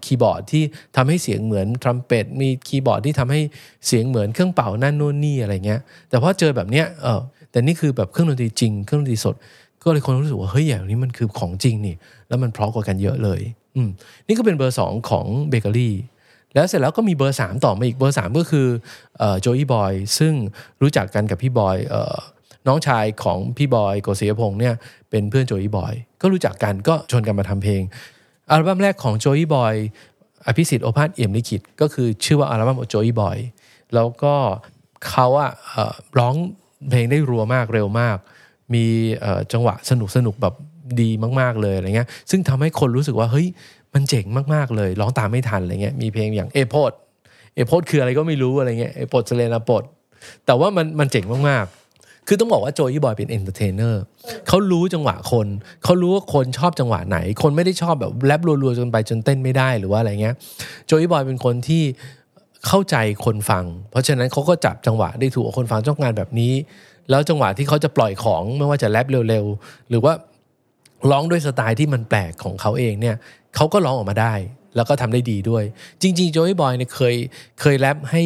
[0.05, 0.63] คีย์บอร์ดที่
[0.95, 3.41] ทำให้เสียงเหมือนทรัมเป็ตมีคีย์บอร์ดที่ทำให้
[3.88, 7.21] เสียงเหมือนเครื่องเป่านั่นนู่นนี่อะไรเงี้ย แต่พอเจอแบบเนี้ยเออ
[7.51, 9.36] แต่นี่คือแบบเครื่องดนตรีจริง เครื่องดนตรีสด
[9.83, 11.95] ก็เลยคนรู้สึกว่าเฮ้ยอย่างนี้มันคือของจริงนี่
[12.27, 13.41] แล้วมันเพราะกว่ากันเยอะเลย
[13.75, 13.89] อืม
[14.27, 15.95] นี่ก็เป็นเบอร์สองของเบเกอรี่
[16.53, 18.68] แล้วเสร็จแล้วก็มีเบอร์สามต่อมาอีกเบอร์สามก็คือ
[19.41, 20.34] โจอี้บอยซึ่ง
[20.82, 21.77] รู้จักกันกับพี่บอย
[22.68, 24.75] น้องชายของพี่บอยโกศิยพงศ์เนี่ย
[25.10, 27.82] เป็นเพื่อนโจอี้บอยก็รู้จักกันก็ชวนกันมาทำเพลง
[28.50, 29.75] อัลบั้มแรกของโจอี้บอย
[30.46, 33.38] อภิสิทธิ์โอภาสเอี่ยมลิขิตก็คือชื่อว่าอัลบั้มโจอี้บอย
[33.94, 34.36] แล้วก็
[35.08, 35.51] เขาอะ
[36.20, 36.36] ร้อง
[36.89, 38.18] เพลงได้รัวมากเร็วมาก
[38.74, 38.86] มี
[39.51, 40.56] จังหวะสนุกสนุกแบบ
[41.01, 43.48] ดีมาก ๆ เลยอะไรเงี้ยซึ่งทำให้คนรู้สึกว่าเฮ้ย
[43.93, 46.91] มันเจ๋งมาก ๆ เลย ร้องตามไม่ทันอะไรเงี้ยมีเพลงอย่างเอโพด
[47.55, 49.84] เอโพดคืออะไรก็ไม่รู้อะไรเงี้ยเอโพดเซเลนาปด
[50.46, 51.65] แต่ว่ามันมันเจ๋งมาก
[51.96, 54.01] ๆ คือต้องบอกว่าโจอี้บอยเป็น entertainer
[54.48, 55.48] เขารู้จังหวะคน
[55.84, 60.36] เขารู้ว่าคนชอบจังหวะไหน คนไม่ได้ชอบแบบแรปรัวๆจนไปจนเต้นไม่ได้หรือว่าอะไรเงี้ย
[60.86, 61.84] โจอี้บอยเป็นคนที่
[62.67, 66.53] เข้าใจคนฟัง เพราะฉะนั้นเขาก็จับจังหวะได้ถูกคนฟังต้องการแบบนี้
[67.10, 70.13] แล้วจังหวะที่เขาจะปล่อยของไม่ว่าจะแรปเร็วๆหรือว่า
[71.12, 73.15] ร้องด้วยสไตล์ที่มันแปลกของเขาเองเนี่ย
[73.56, 74.34] เขาก็ร้องออกมาได้
[74.75, 75.63] แล้วก็ทำได้ดีด้วย
[76.01, 77.15] จริงๆโจอี้บอยเนี่ยเคย
[77.62, 78.22] เคยแรปให้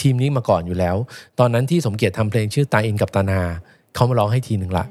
[0.00, 0.96] ทีมนี้มาก่อนอยู่แล้ว
[1.38, 3.40] ตอนนั้นที่สมเกียรติทำเพลงชื่อตาอินกับตานา
[3.94, 4.84] เขามาร้องให้ทีหนึ่งละ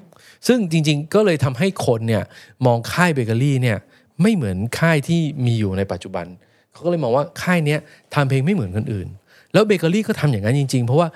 [0.48, 2.24] ซึ่งจริงๆก็เลยทำให้คนเนี่ย
[2.66, 3.78] มองค่ายเบเกอรี่เนี่ย
[4.22, 6.26] ไม่เหมือนค่ายที่มีอยู่ในปัจจุบัน
[6.72, 7.80] เขาก็เลยมองว่าค่ายเนี้ย
[8.14, 9.08] ทำเพลงไม่เหมือนคนอื่น
[9.54, 11.08] แล้วเบเกอรี่ก็ทำอย่างนั้นจริง ๆ เพราะว่า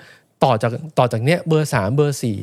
[0.44, 2.38] ต่อจากต่อจากเนี้ยเบอร์สามเบอร์สี่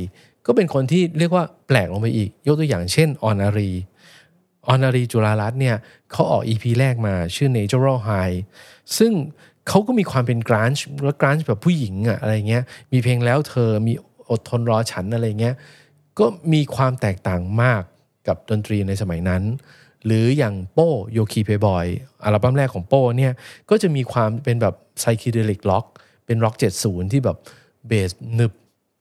[0.46, 3.72] ก็เป็นคนที่เรียกว่าแปลกลงไปอีก ยกตัวอย่างเช่นออนารี
[4.68, 5.76] ออนารีจุฬารัตน์เนี่ย
[6.12, 8.38] เขาออก EP แรกมาชื่อ Natural High
[8.98, 9.12] ซึ่ง
[9.68, 13.94] เขาก็มีความเป็นกรานช์และกรานช์แบบผู้หญิงอะอะไรเงี้ย มีเพลงแล้วเธอมี
[14.30, 15.56] อดทนรอฉันอะไรเงี้ย
[16.20, 17.82] ก็มีความแตกต่างมาก
[18.28, 19.44] กับดนตรีในสมัยนั้น
[20.06, 21.86] หรืออย่างโป้โยคีเพย์บอย
[22.24, 23.34] อัลบั้มแรกของโป้เนี่ย
[23.70, 25.86] ก็จะมีความเป็นแบบไซคิเดลิกล็อก
[26.26, 27.38] เป็นร็อกเจ็ดศูนย์ที่แบบ
[27.88, 28.54] เบสหนึบ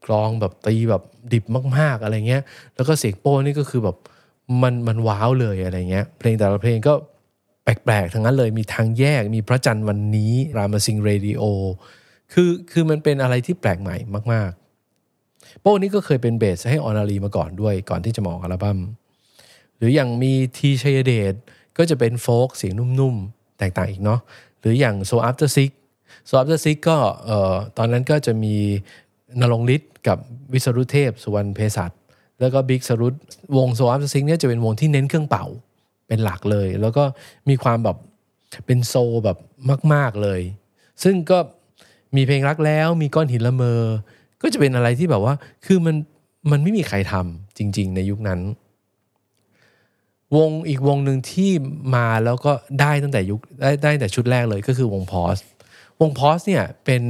[0.07, 1.03] กลองแบบตีแบบ
[1.33, 1.45] ดิบ
[1.79, 2.43] มาก ๆ อะไรเงี้ย
[2.75, 3.97] แล้วก็เสียงโป้นี่ก็คือแบบ
[4.63, 6.95] มันมัน wow เลยอะไรเงี้ย เพลงแต่ละเพลงก็
[7.65, 11.43] แปลกๆทั้งนั้นเลยมีทางแยกมีพระจันทร์วันนี้ Amazing Radio
[12.33, 13.97] คือคือมันเป็นอะไรที่แปลกใหม่
[14.33, 18.79] มากๆโป้นี่ก็เคยเป็นเบสให้อรอรีย์มาก่อนด้วยก่อนที่จะมาออกอัลบั้ม
[19.77, 21.35] หรืออย่างมีธีร์ ไชยเดช
[21.79, 24.21] ก็จะเป็น folk เสียงนุ่มๆ แตกต่างอีกเนาะ
[24.61, 28.57] หรืออย่าง Soul After Six Soul After Six ก็เอ่อตอนนั้นก็จะมี
[29.41, 30.19] นรงฤทธิ์กับ
[30.53, 31.91] วิศรุเทพสุวรรณเภสัช
[32.41, 33.15] แล้วก็บิ๊กสรุต
[33.57, 35.45] วง Soul After Six เนี่ยจะเป็นวงที่เน้นเครื่องเป่า
[36.09, 37.05] เป็นหลักเลย แล้วก็
[37.49, 37.97] มีความแบบ
[38.67, 38.95] เป็น soul
[39.25, 39.39] แบบ
[39.93, 40.41] มาก ๆเลย
[41.03, 41.39] ซึ่งก็
[42.17, 43.83] มีเพลงรักแล้วมีก้อนหินละเมอ
[44.43, 45.35] ก็จะเป็นอะไรที่แบบว่า
[45.67, 45.97] คือมัน
[46.51, 48.41] มันไม่มีใครทำจริง ๆ ในยุคนั้น
[50.37, 51.51] วงอีกวงหนึ่งที่
[51.95, 55.39] มาแล้วก็ได้ตั้งแต่ยุคได้ได้แต่ชุดแรกเลยก็คือวงพอส
[56.01, 57.03] วงพอสเนี่ยเป็น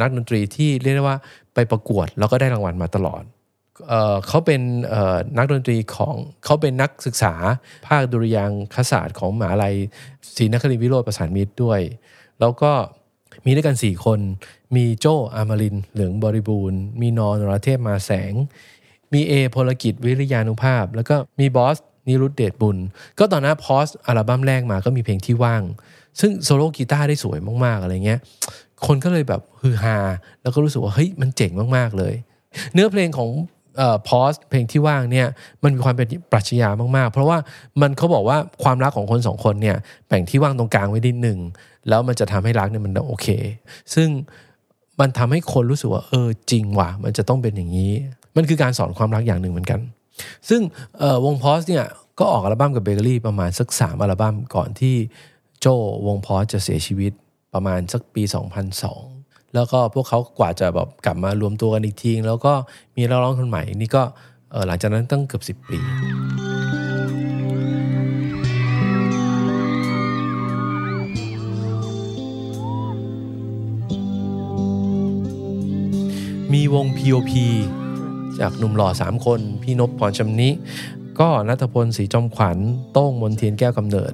[0.00, 1.18] นักดนตรีที่เรียกได้ว่า
[1.54, 3.22] ไปประกวดแล้วก็ได้รางวัลมาตลอด
[4.28, 4.60] เขาเป็น
[5.38, 7.34] นักดนตรีของเขาเป็นนักศึกษา
[7.86, 9.76] ภาคดุริยางคศาสตร์ของมหาลัย
[10.36, 11.80] ศรีนครินทร์วิโรธประสานมิตรด้วย
[12.40, 12.72] แล้วก็
[13.44, 14.20] มีด้วยกัน 4 คน
[14.76, 18.32] มีโจอามาริน เหลืองบริบูรณ์ มีนอนรเทพมาแสง
[19.12, 21.76] มีเอพลกิจวิริยานุภาพ แล้วก็มีบอส
[22.08, 22.76] นิรุตเดชบุญ
[23.18, 25.62] ก็ตอนนั้น Pause อัลบั้มแรกมาก็มีเพลงที่ว่าง
[26.20, 28.20] ซึ่งโซโล่กีตาร์ได้สวยมาก ๆ อะไรเงี้ย
[28.86, 29.98] คนก็เลยแบบฮือฮา
[30.42, 32.14] แล้วก็รู้สึกว่าเฮ้ยมันเจ๋งมาก ๆ เลย
[32.72, 33.30] เนื้อเพลงของ
[34.08, 35.26] Pause เพลงที่ว่างเนี่ย
[35.62, 37.38] มันมีความเป็นปรัชญามากๆ เพราะว่า
[37.80, 39.76] มันเขาบอกว่าความรักของคนสองคนเนี่ย
[40.08, 41.38] แบ่งที่ว่างตรงกลางไว้นิดหนึ่ง
[41.88, 43.26] แล้วมันจะทำให้รักเนี่ยมันโอเค
[43.94, 44.08] ซึ่ง
[45.00, 47.92] มันทำให้คนรู้สึกว่าเออจริงว่ะมันจะต้องเป็นอย่างนี้
[48.36, 49.80] มันคือการสอนความรักอย่างหนึ่งเหมือนกัน
[50.48, 50.60] ซึ่ง
[51.24, 51.84] วงพอสเนี่ย
[52.18, 54.94] ก็ออกอัลบั้มกับเบเกอรี่ประมาณสักสามอัลบั้มก่อนที่
[55.60, 55.66] โจ
[56.06, 57.12] วงพอสจะเสียชีวิต
[57.54, 59.09] ประมาณสักปี 2002
[59.54, 62.52] แล้วก็พวกเขากว่าจะแบบกลับมารวมตัวกันอีกทีแล้วก็
[62.96, 64.02] มีร้องคนใหม่นี่ก็
[64.66, 65.78] หลังจากนั้นตั้งเกือบ 10 ปี
[76.52, 77.32] มีวง POP
[78.40, 80.50] จากหนุ่มหล่อ 3 คน พี่นพพรชำนิ
[81.20, 82.58] ก็นัทพลศรีจอมขวัญ
[82.92, 84.12] โต้งมนเทียนแก้วกำเนิด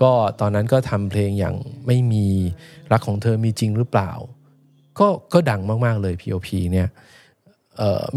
[0.00, 2.26] ก็ตอนนั้นก็ทำเพลงอย่างไม่มี
[2.92, 4.10] รักของเธอมีจริงหรือเปล่า
[4.98, 6.88] ก็ก็ดังมาก ๆ เลย P.O.P เนี่ย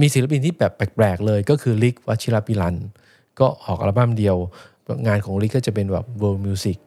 [0.01, 2.75] มีศิลปินที่แบบแปลก ๆ เลยก็คือลิกวัชิรปิลัน
[3.39, 4.35] ก็ออกอัลบั้มเดียว
[5.07, 6.77] งานของลิกก็จะเป็นแบบ world music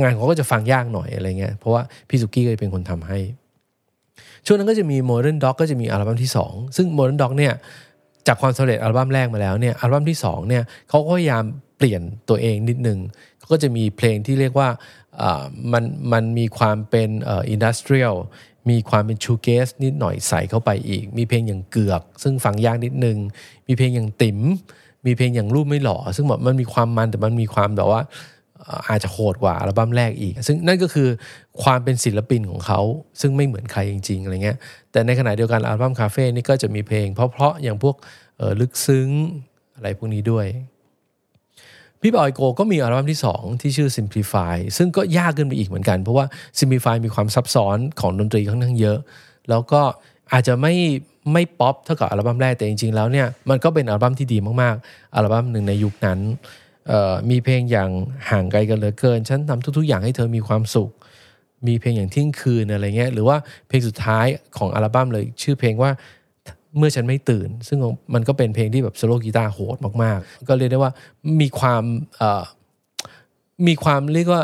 [0.00, 3.18] งานเขาก็จะฟังยากหน่อยอะไรเงี้ยเพราะว่าพี่สุกี้ก็เป็นคนทำให้
[4.46, 7.52] ช่วงนั้นก็จะมี Modern Dog ก็จะมีอัลบั้มที่ 2 ซึ่ง Modern Dog เนี่ย
[8.26, 11.44] จากความสำเร็จอัลบั้มแรกมาแล้วเนี่ยอัลบั้มที่2เนี่ยเขาก็พยายาม
[11.78, 12.98] เปลี่ยนตัวเองนิดนึง
[13.38, 14.68] เขาก็จะมีเพลงที่เรียกว่า
[15.72, 18.14] มันมันมีความเป็น industrial
[18.70, 23.18] มีความเป็น shoegaze นิดหน่อยใส่เข้าไปอีก มีเพลงอย่างเกือก ซึ่งฟังยากนิดนึง
[23.66, 24.38] มีเพลงอย่างติ๋ม
[25.06, 28.00] มีเพลงอย่างรูปไม่หล่อ ซึ่งแบบมันมีความมันแต่มันมีความแบบว่า
[28.88, 31.08] อาจจะโหดกว่าอัลบั้มแรกอีก ซึ่งนั่นก็คือ
[31.62, 32.80] ความเป็นศิลปินของเขา
[33.20, 34.58] ซึ่งไม่เหมือนใครจริง ๆอะไรเงี้ย
[34.92, 37.96] แต่ในขณะเดียวกันอัลบั้มคาเฟ่นี่ก็จะมีเพลง เพราะๆอย่างพวก
[38.60, 39.08] ลึกซึ้ง
[39.76, 40.46] อะไรพวกนี้ด้วย
[42.06, 46.26] พี่บอยโกก็มีอัลบั้มที่ 2 ที่ชื่อ Simplify ซึ่งก็ยากขึ้นไปอีกเหมือนกัน เพราะว่า
[46.58, 48.98] Simplify มีความซับซ้อนของดนตรีค่อนข้างเยอะ
[49.50, 49.82] แล้วก็
[50.32, 50.74] อาจจะไม่
[51.32, 56.18] ไม่ป๊อปเท่ากับอัลบั้มแรกแต่จริงๆแล้วเนี่ยมันก็เป็นอัลบั้มที่ดีมากๆ อัลบั้มหนึ่งในยุคนั้น
[57.30, 57.90] มีเพลงอย่าง
[58.30, 60.90] ห่างไกลกันเหลือเกิน ฉันทำทุกๆ อย่างให้เธอมีความสุข
[61.66, 63.36] มีเพลงอย่างที่ยงคืนอะไรเงี้ยหรือว่า
[63.68, 64.26] เพลงสุดท้าย
[64.58, 65.90] ของอัลบั้มเลยชื่อเพลงว่า
[66.78, 67.78] เมื่อฉันไม่ตื่น ซึ่ง
[68.14, 70.92] มันก็เป็นเพลงที่แบบโซโลกีตาร์โหดมากๆ ก็เรียกได้ว่า
[71.40, 71.82] มีความ
[73.66, 74.42] มีความเรียกว่า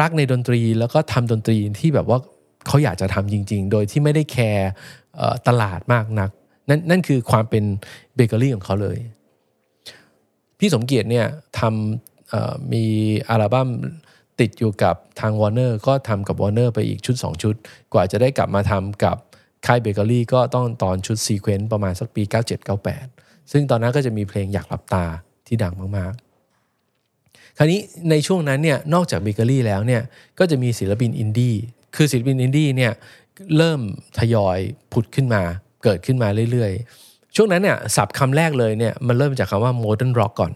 [0.00, 2.18] รักในดนตรีแล้วก็ทำดนตรีที่แบบว่า
[2.66, 4.70] เขาอยากจะทำจริง ๆ โดยที่ไม่ได้แคร์
[5.48, 6.30] ตลาดมากนัก
[6.68, 7.64] นั่นนั่นคือความเป็น
[8.14, 8.98] เบเกอรี่ของเขาเลย
[10.58, 11.26] พี่สมเกียรติเนี่ย
[11.58, 12.84] ทำมี
[13.28, 13.68] อัลบั้ม
[14.40, 17.54] ติดอยู่กับทางวอร์เนอร์ก็ทำกับวอร์เนอร์ไปอีกชุด 2 ชุด
[17.92, 19.16] กว่าจะได้กลับมาทำกับ
[19.66, 22.22] ค่ายเบเกอรี่ก็ต้องตอนชุด Zequence ประมาณสักปี
[22.86, 25.04] 97-98 ซึ่งตอนนั้นก็จะมีเพลงอยากหลับตา
[25.46, 30.02] ที่ดังมากๆ คราวนี้ในช่วงนั้นเนี่ยนอกจากเบเกอรี่แล้วเนี่ย
[30.38, 31.54] ก็จะมีศิลปินอินดี้
[31.96, 32.92] คือศิลปินอินดี้เนี่ย
[33.56, 33.80] เริ่ม
[34.18, 34.58] ทยอย
[34.92, 35.42] ผุดขึ้นมา
[35.84, 40.52] เกิดขึ้นมาเรื่อยๆ ช่วงนั้นเนี่ยศัพท์คำแรกเลยเนี่ยมันเริ่มจากคำว่า modern rock ก่อน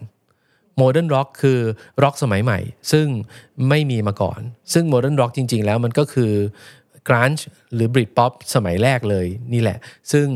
[0.77, 1.59] modern rock คือ
[2.03, 2.59] ร็อกสมัยใหม่
[2.91, 3.07] ซึ่ง
[3.69, 4.39] ไม่มีมาก่อน
[4.73, 6.31] ซึ่ง modern rock จริง ๆ แล้วมันก็คือ
[7.09, 9.77] grunge หรือ Britpop สมัยแรกเลยนี่แหละ
[10.11, 10.27] ซึ่ง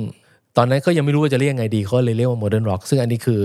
[0.57, 3.39] ตอนนั้นก็ยังไม่รู้ว่าจะเรียกไงดีเขาเลยเรียกว่า modern rock ซึ่งอันนี้คือ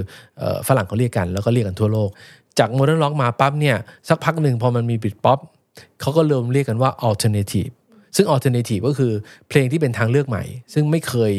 [0.68, 2.10] ฝรั่งเขาเรียกกันแล้วก็เรียกกันทั่วโลก
[2.58, 3.76] จาก modern rock มาปั๊บเนี่ย
[4.08, 5.38] สักพักหนึ่งพอมันมี Britpop
[6.00, 7.68] เขาก็เริ่มเรียกกันว่า alternative
[8.16, 9.12] ซึ่ง alternative ก็คือ
[9.48, 11.32] เพลงที่เป็นทางเลือกใหม่ ซึ่งไม่เคย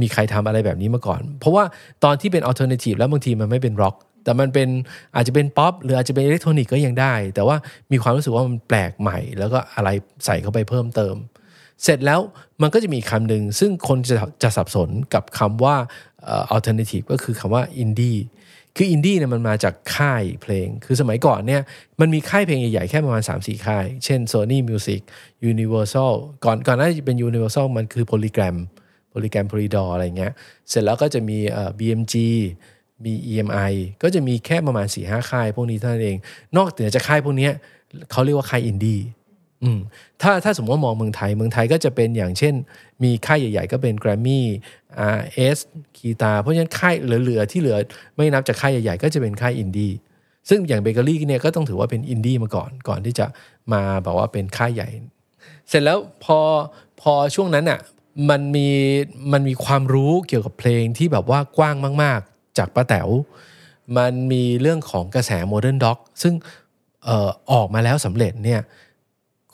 [0.00, 1.64] มีใครทำอะไรแบบนี้มาก่อน เพราะว่า
[2.04, 4.68] ตอนที่เป็น alternative แล้วบางทีมันไม่เป็นร็อกแต่มันเป็น
[5.14, 7.56] อาจจะเป็นป๊อปหรืออาจจะเป็นอิเล็กทรอนิกส์ก็ยังได้ แต่ว่า
[7.92, 9.88] มีความรู้สึกว่ามันแปลกใหม่ แล้วก็อะไร
[10.26, 11.14] ใส่เข้าไปเพิ่มเติม
[11.82, 12.20] เสร็จแล้ว
[12.62, 15.76] มันก็จะมีคำหนึ่งซึ่งคนจะจะสับสนกับคำว่า
[16.26, 18.18] alternative ก็คือคำว่าอินดี้
[18.76, 21.62] คืออินดี้เนี่ยมันมาจากค่ายเพลง คือสมัยก่อนเนี่ย
[22.00, 25.00] มันมีค่ายเพลงใหญ่ๆ แค่ประมาณ 3-4 ค่าย เช่น Sony Music
[25.52, 26.12] Universal
[26.44, 28.56] ก่อนก่อนหน้าจะเป็น Universal มันคือ Polygram
[29.12, 30.32] Polygram Polydor อะไรเงี้ย
[30.68, 32.14] เสร็จแล้วก็จะมีเอ่อ BMG
[33.04, 36.16] มี EMI ก็จะมีแค่ประมาณ4ี่ห้าค่ายพวกนี้เท่านั้นเอง
[36.56, 37.48] นอกเหนือจากค่ายพวกนี้
[38.10, 39.00] เขาเรียกว่าค่ายอินดี้
[39.64, 39.80] อืม
[40.22, 42.54] ถ้าถ้าสมมติว่ามองเมืองไทยเมืองไทยก็จะเป็นอย่างเช่น
[43.02, 44.40] มีค่ายใหญ่ ๆ ก็เป็น Grammy
[45.16, 45.58] RS
[45.96, 47.76] คีตาเพราะฉะนั้นค่ายเหลือๆที่เหลือ
[48.16, 49.92] ไม่นับจากค่ายใหญ่ๆ ก็จะเป็นค่ายอินดี้
[50.48, 53.26] ซึ่งอย่างเบเกอรี่เนี่ยก็ต้องถือว่าเป็นอินดี้มาก่อนก่อนที่จะ
[53.72, 54.88] มาบอกว่าเป็นค่ายใหญ่
[55.68, 56.38] เสร็จแล้วพอ
[57.00, 57.80] พอช่วงนั้นอะ
[58.30, 58.68] มันมี
[59.32, 63.08] มันมีความรู้เกี่ยวกับเพลงที่แบบว่ากว้างมาก ๆ จากป้าแต๋ว
[63.96, 66.34] มันมีเรื่องของกระแส Modern Dog ซึ่ง
[67.08, 68.60] ออออกมาแล้วสำเร็จเนี่ย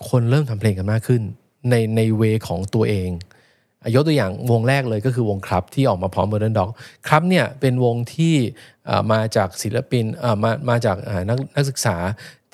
[0.09, 1.23] คนเริ่มทำเพลงกันมากขึ้น
[1.71, 3.11] ในใน way ของตัวเอง
[3.95, 6.71] ยกตัวอย่างวงแรกเลยก็คือวงครับที่ออกมาพร้อม Modern Dog
[7.09, 8.35] ครับเนี่ยเป็นวงที่
[9.13, 10.05] มาจากศิลปิน
[10.43, 10.97] มามาจาก
[11.29, 11.97] นักนักศึกษา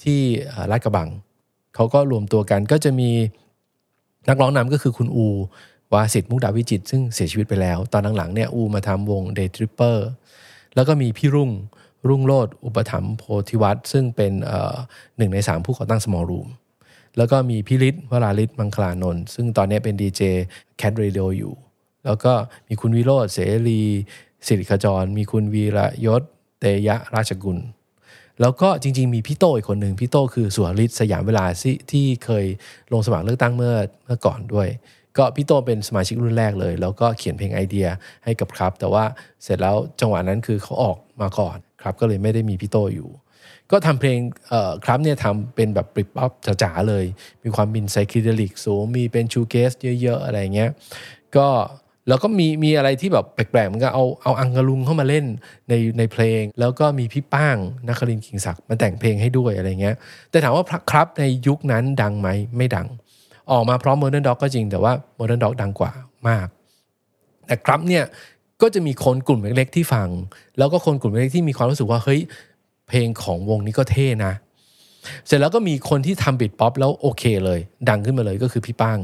[0.03, 0.21] ที่
[0.71, 1.09] ลาดกระบัง
[1.75, 3.11] เขาก็รวมตัวกันก็จะมี
[4.29, 5.27] นักร้องนำก็คือคุณอู
[5.93, 9.99] วาสิทธิ์มุกดาวิจิต ซึ่งเสียชีวิตไปแล้ว ตอนหลังๆเนี่ยอูมาทำวง Day Tripper
[10.75, 11.51] แล้วก็มีพี่รุ่ง
[12.09, 14.33] รุ่งโรดอุปถัมภ์โพธิวัตรซึ่งเป็น
[15.17, 16.49] หนึ่งในสามผู้ก่อตั้ง Small Room
[17.17, 20.23] แล้วก็มีพิริศวราลิศมังคลานนท์ซึ่งตอนนี้เป็นดีเจ
[20.77, 21.55] Cat Radio อยู่
[22.05, 22.33] แล้วก็
[22.69, 23.83] มีคุณวิโรธเสรี
[24.47, 26.23] สิริขจร มีคุณวีระยศ
[26.61, 27.59] เตยะราชกุล
[28.41, 31.45] แล้วก็จริง ๆ มีพี่โตอีกคนหนึ่งพี่โตคือสุวริศสยามเวลา
[31.93, 32.47] ที่เคย
[32.93, 33.75] ลงสมัครเลือกตั้งเมื่อ
[34.05, 34.69] เมื่อก่อนด้วย
[35.17, 37.89] ก็พี่โตเป็นสมาชิกรุ่นแรกเลย แล้วก็เขียนเพลงไอเดีย
[38.25, 39.05] ให้กับครับ แต่ว่า
[39.43, 43.09] เสร็จแล้วจังหวะนั้นคือเขาออกมาก่อนครับ ก็เลยไม่ได้มีพี่โตอยู่
[43.73, 44.19] ก็ทำเพลง
[44.85, 46.31] ครับเนี่ยทำเป็นแบบ Britpop
[46.63, 47.05] จ๋าๆเลย
[47.45, 50.71] มีความเป็น psychedelic สูงมีเป็น shoegaze เยอะๆ อะไรเงี้ย
[51.37, 51.49] ก็
[52.09, 55.25] แล้วก็มีมีอะไรที่แบบแปลกๆมันก็เอาเอาอังกะลุงเข้ามาเล่น
[55.69, 59.97] ในในเพลง แล้วก็มีพี่ป้างนครินทร์กิ่งศักดิ์มาแต่งเพลงให้ด้วยอะไรเงี้ย
[60.31, 62.87] แต่ถามว่าครับในยุคนั้นดังไหมไม่ดัง
[63.51, 65.93] ออกมาพร้อม Modern Dog ก็จริงแต่ว่า Modern Dog ดังกว่า
[66.29, 66.49] มาก
[67.47, 68.05] แต่ครับเนี่ย
[68.63, 70.09] ก็จะมีคนกลุ่มเล็กๆที่ฟัง
[70.59, 72.21] แล้วก็คนกลุ่มเล็กที่มีความรู้สึกว่าเฮ้ย
[72.89, 74.33] เพลงของวงนี้ก็เท่นะ
[75.27, 78.99] เสร็จแล้วก็มีคนที่ทำบิดป๊อปแล้วโอเคเลย ดังขึ้นมาเลยก็คือพี่ป้าง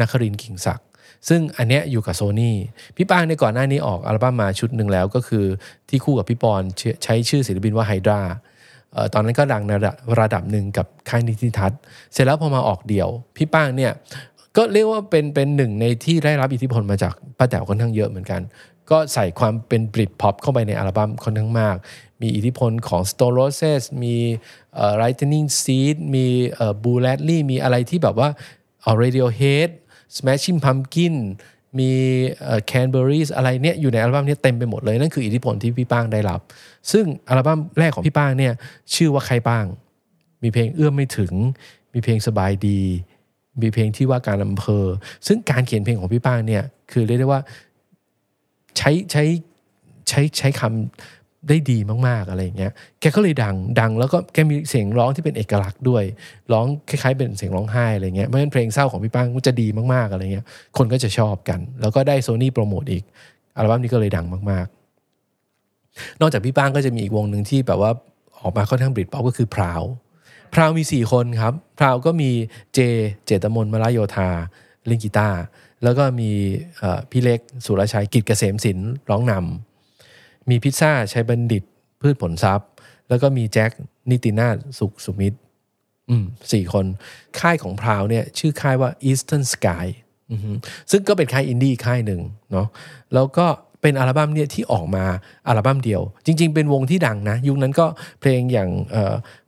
[0.00, 0.86] นักครินกิ่งศักดิ์
[1.28, 2.56] ซึ่งอันเนี้ยอยู่กับโซนี่
[2.96, 5.44] พี่ป้างในก่อนหน้านี้ออกอัลบั้มมาชุดหนึ่งแล้วก็คือ
[5.88, 6.62] ที่คู่กับพี่ปอน
[7.04, 8.20] ใช้ชื่อศิลปินว่าไฮดรา
[9.14, 9.72] ตอนนั้นก็ดังใน
[10.20, 11.80] ระดับหนึ่งกับค่ายนิติทัศน์
[12.12, 13.92] เสร็จแล้วพอมาออกเดี่ยว พี่ป้างเนี่ย
[14.56, 18.40] ก็เรียกว่าเป็นเป็นหนึ่งในที่ได้รับอิทธิพลมาจากป้าแต๋วค่อนข้างเยอะเหมือนกัน
[18.90, 21.76] ก็ใส่ความเป็นบริดพ็อปเข้าไปในอัลบั้มค่อนข้างมาก
[22.22, 24.16] มีอิทธิพลของ Stone Roses มี
[25.02, 28.28] Lightning Seed มีเอ่อ Blue Radley มีอะไรที่แบบว่า
[28.82, 29.68] เอ่อ Radiohead
[30.16, 31.14] Smashing Pumpkin
[31.78, 31.92] มี
[32.70, 36.40] Canberries อะไรเนี่ยอยู่ในอัลบั้มนี้เต็มไปหมดเลย นั่นคืออิทธิพลที่พี่ป้างได้รับ
[36.92, 38.52] ซึ่งอัลบั้มแรกของพี่ป้างเนี่ย
[38.94, 39.64] ชื่อว่าใครป้าง
[40.42, 41.32] มีเพลงเอื้อมไม่ถึง
[41.92, 42.82] มีเพลงสบายดี
[43.60, 44.84] มีเพลงที่ว่าการอำเภอ
[45.26, 47.40] ซึ่งการเขียนเพลงของพี่ป้างเนี่ยคือเรียกได้ว่า
[48.76, 49.24] ใช้ใช้
[50.08, 51.17] ใช้ใช้คำ
[51.48, 56.04] ได้ดีมากๆอะไรอย่างเงี้ย แกก็เลยดัง ดังแล้วก็แกมีเสียงร้องที่เป็นเอกลักษณ์ด้วย
[56.52, 60.44] ร้องคล้ายๆเป็นเสียงร้องไห้อะไรเงี้ย เพราะฉะนั้นเพลงเศร้าของพี่ป้างมันจะดีมากๆอะไรเงี้ย
[60.78, 63.04] คนก็จะชอบกัน แล้วก็ได้โซนี่โปรโมทอีก
[63.56, 67.90] อัลบั้มนี้ก็เลยดังมากๆ นอกจากพี่ป้างก็จะมีอีกวงหนึ่งที่แบบว่า
[68.40, 69.82] ออกมาค่อนข้างบริดป๊อปก็คือพราว
[70.54, 72.30] พราวมี 4 คนครับ พราวก็มี
[72.74, 72.78] เจ
[73.26, 74.30] เจตมนมาลาโยธา
[74.86, 75.40] เล่นกีตาร์
[75.82, 76.30] แล้วก็มี
[77.10, 79.67] พี่เล็ก สุรชัยกิจเกษมศิลป์ร้องนำ
[80.50, 81.64] มีพิซซ่าชัยบัณฑิต
[82.00, 82.68] พืชผลทรัพย์
[83.08, 83.70] แล้วก็มีแจ็ค
[84.10, 85.38] นิตินาถสุขสุมิตร
[86.10, 86.86] อืมสี่คน
[87.40, 89.86] ค่ายของพราวเนี่ย ชื่อค่ายว่า Eastern Sky
[90.30, 90.50] อือฮึ
[90.90, 92.20] ซึ่งก็เป็นค่ายอินดี้ค่ายหนึ่ง
[92.52, 92.66] เนาะ
[93.14, 93.46] แล้วก็
[93.82, 95.04] เป็นอัลบั้มเนี่ยที่ออกมา
[95.48, 97.86] อัลบั้มเดียว จริง ๆ เป็นวงที่ดังนะ ยุคนั้นก็
[98.20, 98.94] เพลงอย่างเ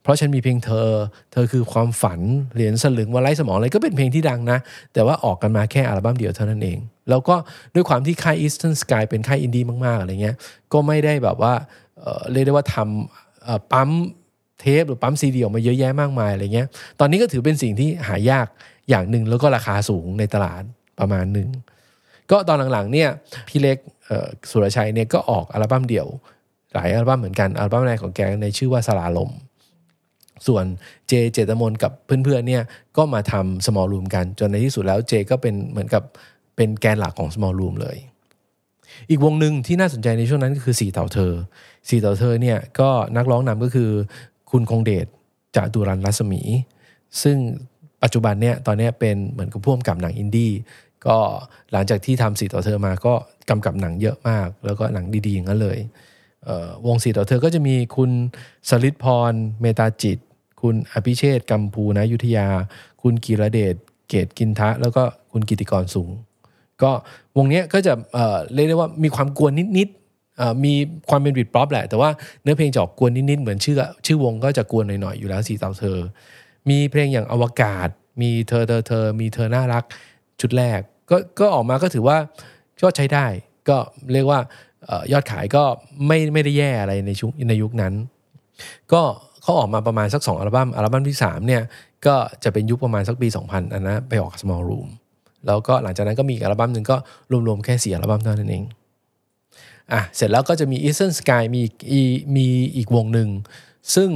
[0.03, 0.89] เพราะฉันมีเพียงเธอ
[1.33, 2.21] เธอคือความฝัน
[2.55, 4.59] เหรียญสลึงวันไร้สมองอะไรก็เป็นเพลงที่ดังนะ
[4.93, 7.37] แต่ว่าออกกันมาแค่อัลบั้มเดียวเท่านั้นเอง แล้วก็
[7.75, 10.37] ด้วยความที่ค่าย Eastern Sky เป็นค่ายอินดี้มากๆอะไรเงี้ย
[10.73, 11.53] ก็ไม่ได้แบบว่า
[12.33, 13.91] เรียกได้ว่าทำปั๊ม
[14.61, 16.69] เทปหรือปั๊มซีดีออกมาเยอะแยะมากมายอะไรเงี้ย
[17.01, 18.47] ตอนนี้ก็ถือเป็นสิ่งที่หายาก
[18.89, 20.63] อย่างหนึ่งแล้วก็ราคาสูงในตลาด
[20.99, 21.49] ประมาณหนึ่ง
[22.31, 23.09] ก็ตอนหลังๆเนี่ย
[23.49, 23.79] พี่เล็ก
[24.51, 26.09] สุรชัยเนี่ยก็ออกอัลบั้มเดี่ยว
[26.75, 29.31] หลายอัลบั้มเหมือนกันอัลบั้มแรกของแกในชื่อว่าสลาลม
[30.47, 30.65] ส่วน
[31.09, 32.63] เจเจตมนกับเพื่อนๆเนี่ย
[32.97, 36.03] ก็มาทำ small room กัน จนในที่สุดแล้วเจก็เป็นเหมือนกับ
[36.57, 37.97] เป็นแกนหลักของ small room เลย
[39.11, 41.33] อีกวงหนึ่งที่น่าสนใจในช่วงนั้นก็คือสี่เต่าเธอ
[41.89, 43.91] สี่เต่าเธอเนี่ยก็นักร้องนำก็คือ
[44.51, 45.07] คุณคงเดช
[45.57, 46.43] จาตุรันรัศมี
[47.23, 47.37] ซึ่ง
[48.03, 50.53] ปัจจุบันเนี่ยตอนเนี้ยเป็นเหมือนกับพ่วงกับหนังอินดี้
[51.07, 51.17] ก็
[51.73, 53.15] หลังจากที่ทำสี่ต่อเธอมาก็
[53.51, 55.79] กำกับหนังเยอะมาก แล้วก็หนังดีๆอย่างนั้นเลย
[56.45, 58.11] เวงสี่ต่อเธอก็จะมีคุณ
[58.69, 60.19] สลิดพร เมตาจิต
[60.61, 62.49] คุณอภิเชษกัมพูนายุทธยา
[63.03, 63.75] คุณกีรเดช
[64.09, 66.11] เกตกินทะ แล้วก็คุณกิติกรสูง
[66.83, 66.91] ก็
[67.37, 70.75] วงนี้ก็จะเเรียกได้ว่ามีความกวนนิดๆมี
[71.09, 72.11] ความเป็นบิดป๊อปแหละ แต่ว่า
[72.43, 75.99] เนื้อเพลงจะออกกวนนิดๆเหมือนชื่อชื่อวงก็จะกวนหน่อยๆอยู่แล้วสี่ต่าเธอ
[76.71, 77.89] มีเพลงอย่างอวกาศ
[78.21, 79.85] มีเธอเธอเธอมีเธอน่ารัก
[80.41, 82.17] ชุดแรกก็ก็ออกมาก็ถือว่า
[82.83, 83.27] ก็ใช้ได้
[83.69, 83.77] ก็
[84.13, 84.41] เรียกว่า
[84.91, 85.63] ออยอดขายก็
[86.07, 87.95] ไม่ไม่ได้แย่อะไรในชุกในยุคนั้น
[88.93, 89.03] ก็
[89.43, 91.63] เขาออกมาประมาณสัก 2 อัลบั้มอัลบั้มที่ 3 เนี่ย
[92.07, 94.89] ก็จะเป็นยุคประมาณสักปี 2000 อันนะไปออก Small Room
[95.47, 96.97] แล้วก็หลังจากนั้นก็มีอีกอัลบั้มหนึ่งก็
[97.47, 98.65] รวมๆ แค่ 4 อัลบั้มเท่านั้นเอง
[99.93, 102.01] อะเสร็จแล้วก็จะมี Eastern Sky มีอี
[102.37, 103.29] มีอีกวงหนึ่ง
[103.95, 104.11] ซึ่ง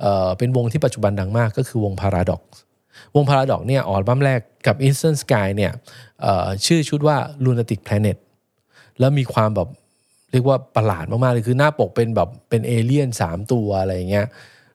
[0.00, 2.42] เเป็นวงที่ปัจจุบันดังมากก็คือวง Paradox
[3.14, 5.72] วง Paradox เนี่ยอัลบั้มแรกกับ Eastern Sky เนี่ย
[6.66, 8.16] ชื่อชุดว่า Lunatic Planet
[8.98, 9.68] แล้วมีความแบบ
[10.32, 14.26] เรียกว่าประหลาดมากๆเลยคือหน้าปกเป็นแบบเป็นเอเลี่ยน 3 ตัวอะไรอย่างเงี้ย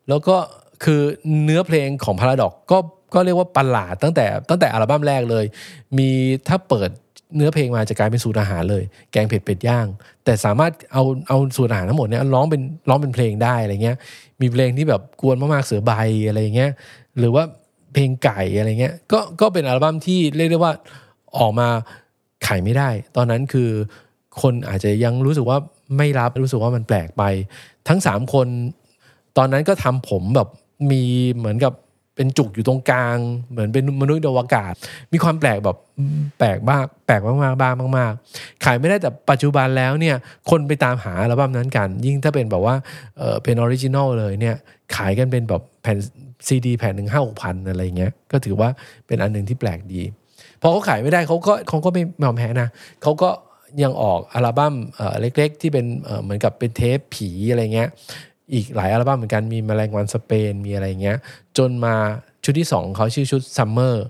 [0.07, 0.35] แล้วก็
[0.83, 1.01] คือ
[1.43, 2.77] เนื้อเพลงของ Paradox ก็
[3.13, 5.45] ก็เรียกว่าประหลาดตั้งแต่ตั้งแต่อัลบั้มแรกเลย
[5.97, 6.09] มี
[6.47, 6.89] ถ้าเปิด
[7.35, 9.87] เนื้อเพลงมาจะกลายเป็นสูตรอาหารเลย แกงเผ็ดเป็ดย่าง
[10.25, 13.97] แต่สามารถเอาเอาสูตรอาหารทั้งหมดเนี่ยร้องเป็นร้องเป็นเพลงได้อะไรเงี้ย
[14.41, 15.93] มีเพลงที่แบบกวนมากๆเสือใบ
[16.27, 16.71] อะไรเงี้ย
[17.19, 17.43] หรือว่า
[17.93, 20.73] เพลงไก่อะไรเงี้ยก็ก็เป็นอัลบั้มที่เรียกได้ว่า
[21.37, 21.67] ออกมา
[22.45, 23.69] ขายไม่ได้ ตอนนั้นคือ
[24.41, 25.57] คนอาจจะยังรู้สึกว่า
[25.97, 27.23] ไม่รับรู้สึกว่ามันแปลกไป
[27.87, 28.47] ทั้งสามคน
[29.37, 30.47] ตอนนั้นก็ทำผมแบบ
[30.91, 31.03] มี
[31.37, 31.73] เหมือนกับ
[32.15, 33.17] เป็นจุกอยู่ตรงกลาง
[33.51, 34.73] เหมือนเป็นมนุษย์อวกาศ
[35.11, 35.77] มีความแปลกแบบ
[36.39, 40.15] แปลกมากแปลกมากๆบ้างมากๆ ขายไม่ได้แต่ปัจจุบันแล้วเนี่ย
[40.49, 42.75] คนไปตามหาอัลบั้มนั้นกัน ยิ่งถ้าเป็นแบบว่า
[43.17, 44.55] เออเป็น original เลยเนี่ย
[44.95, 45.97] ขายกันเป็นแบบแผ่น
[46.47, 48.69] ซีดีแผ่นหนึ่งห้าหกพันอะไรเงี้ยก็ถือว่า
[49.07, 50.01] เป็นอันหนึ่งที่แปลกดี
[50.61, 52.69] พอเขาขายไม่ได้เขาก็เขาก็ไม่ยอมแพ้นะ
[53.01, 53.29] เขาก็
[53.83, 54.75] ยังออกอัลบั้ม
[55.19, 55.85] เล็กๆ ที่เป็น
[56.23, 57.89] เหมือนกับเป็นเทปผีอะไรเงี้ย
[58.53, 61.17] อีกหลายอัลบั้มเหมือนกันมีแมลงวันสเปนมีอะไรเงี้ย
[61.57, 61.95] จนมา
[62.43, 64.05] ชุดที่สองของเขาชื่อชุด Summer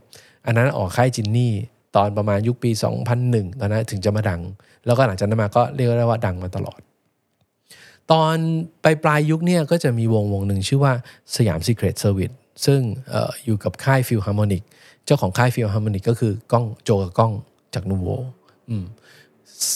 [0.46, 1.54] อันนั้นออกค่าย Genie
[1.96, 2.72] ตอนประมาณยุคปี
[3.15, 4.41] 2001 ตอนนั้นถึงจะมาดัง
[4.86, 6.80] แล้วก็หลังจากนั้นมาก็เรียกได้ว่าดังมาตลอด
[8.12, 8.38] ตอน
[8.84, 10.93] ปลายปลายยุคเนี่ยก็จะมีวงวงหนึ่งชื่อว่า
[11.36, 12.80] สยาม Secret Service ซึ่ง
[13.13, 14.63] อออยู่กับค่ายฟิลฮาร์โมนิก
[15.06, 17.34] เจ้าของค่ายฟิลฮาร์โมนิกก็คือก้องโจกับก้อง
[17.74, 18.08] จากนูโว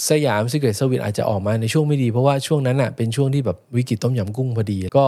[0.10, 5.08] สยาม Secret Service อาจจะออกมาในช่วงไม่ดี เพราะว่าช่วงนั้นอะเป็นช่วงที่แบบวิกฤตต้มยำกุ้งพอดี ก็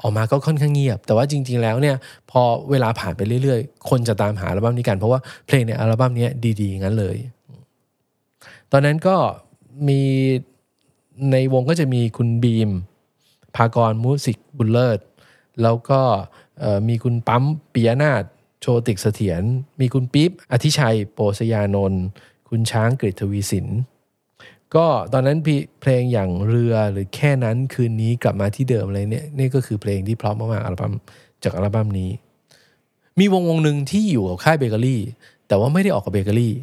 [0.00, 1.96] ออกมาก็ค่อนข้างเงียบ แต่ว่าจริง ๆ แล้วเนี่ย
[2.30, 6.28] พอเวลาผ่านไปเรื่อยๆ คนจะตามหาอัลบั้มนี้กัน เพราะว่าเพลงในอัลบั้มนี้
[6.60, 7.16] ดีๆงั้นเลย
[8.72, 9.16] ตอนนั้นก็
[9.88, 10.00] มี
[11.32, 12.70] ในวงก็จะมีคุณบีม
[13.56, 15.06] พากรมูสิกบุลเลอร์
[15.62, 16.00] แล้วก็
[16.88, 18.24] มีคุณปั๊มปิยนาถ
[18.60, 19.42] โชติกเสถียร
[19.80, 22.04] มีคุณปิ๊บอธิชัยโปสยานนท์
[22.48, 23.66] คุณช้างกฤษทวีสิน
[24.74, 25.38] ก็ตอนนั้น
[25.80, 30.94] เพลงอย่างเรือหรือแค่นั้นคืนนี้กลับมาที่เดิมอะไรเนี่ยนี่ก็คือเพลงที่เพราะมากๆอัลบั้ม
[31.42, 32.10] จากอัลบั้มนี้
[33.18, 35.02] มีวงวงหนึ่งที่อยู่กับค่ายเบเกอรี่
[35.48, 36.54] แต่ว่าไม่ได้ออกกับเบเกอรี่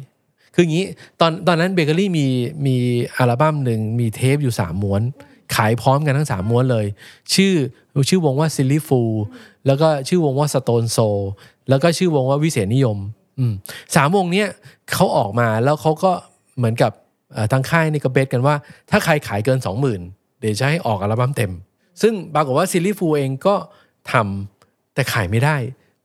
[0.54, 0.86] คืออย่างนี้
[1.20, 2.26] ตอนตอนนั้นเบเกอรี่มี
[2.66, 2.76] มี
[3.16, 5.02] อัลบั้มหนึ่งมีเทปอยู่สามม้วน
[5.54, 6.86] ขายพร้อมกันทั้งสามม้วนเลย
[7.34, 7.54] ชื่อ
[8.08, 9.00] ชื่อวงว่า Silly Fools
[9.66, 10.98] แล้วก็ชื่อวงว่า Stone Soul
[11.68, 12.98] แล้วก็ชื่อวงว่าวิเศษนิยม
[13.94, 14.48] สามวงเนี้ย
[14.92, 16.12] เขาออกมาแล้วเขาก็
[16.56, 16.92] เหมือนกับ
[17.52, 18.54] ทางค่ายนี่ก็ bet กันว่า
[18.90, 19.58] ถ้าใครขายเกิน
[20.00, 21.52] 20,000 เดี๋ยวจะให้ออกอัลบั้มเต็ม
[22.02, 23.54] ซึ่งปรากฏว่า Silly Fools เองก็
[24.12, 25.56] ทำแต่ขายไม่ได้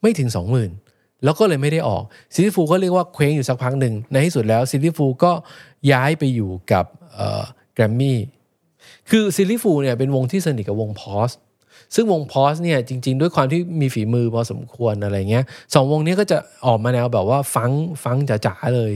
[0.01, 0.88] ไม่ถึง 20,000
[1.23, 5.31] แล้วก็เลยไม่ได้ออก Silly Fools ก็เรียกว่าเคว้งอยู่สักพักหนึ่งในที่สุดแล้ว Silly Fools ก็
[5.91, 6.85] ย้ายไปอยู่กับ
[7.73, 8.19] แกรมมี่
[9.09, 11.31] คือ Silly Fools เนี่ยเป็นวงที่สนิทกับวง Pause
[11.95, 17.71] ซึ่งวง Pause เนี่ยจริง ๆ ด้วยความที่มีฝีมือพอสมควรอะไรเงี้ยสองวงนี้ก็จะออกมาแนวแบบว่าฟัง
[18.03, 18.93] ฟังจ๋าๆเลย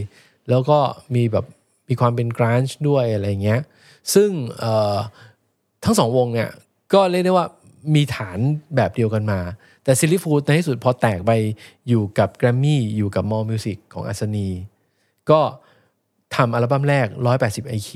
[0.50, 0.78] แล้วก็
[1.16, 1.46] มีแบบ
[1.90, 3.62] มีความเป็น grunge ด้วยอะไรเงี้ย
[4.14, 4.30] ซึ่ง
[5.84, 6.50] ทั้งสองวงเนี่ย
[6.94, 7.48] ก็เรียกได้ว่า
[7.96, 8.38] มีฐาน
[8.76, 9.40] แบบเดียวกันมา
[9.84, 11.32] แต่ Silly Fools ในที่สุดพอแตกไป
[11.88, 14.50] อยู่กับแกรมมี่อยู่กับ More Music ของอัศนี
[15.30, 15.42] ก็
[16.36, 17.08] ทำอัลบั้มแรก
[17.42, 17.92] 180 IQ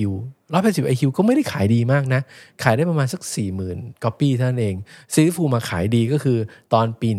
[0.54, 2.22] 180 IQ ก็ไม่ได้ขายดีมากนะ
[2.64, 3.22] ขายได้ประมาณสัก
[3.62, 4.76] 40,000ก๊อปปี้เท่านั้นเอง
[5.14, 6.38] Silly Fools มาขายดีก็คือ
[6.74, 7.10] ตอนปี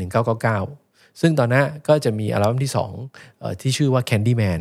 [0.57, 4.61] 1999 ซึ่งตอนนั้นก็จะมีอัลบั้มที่2อที่ชื่อว่า Candyman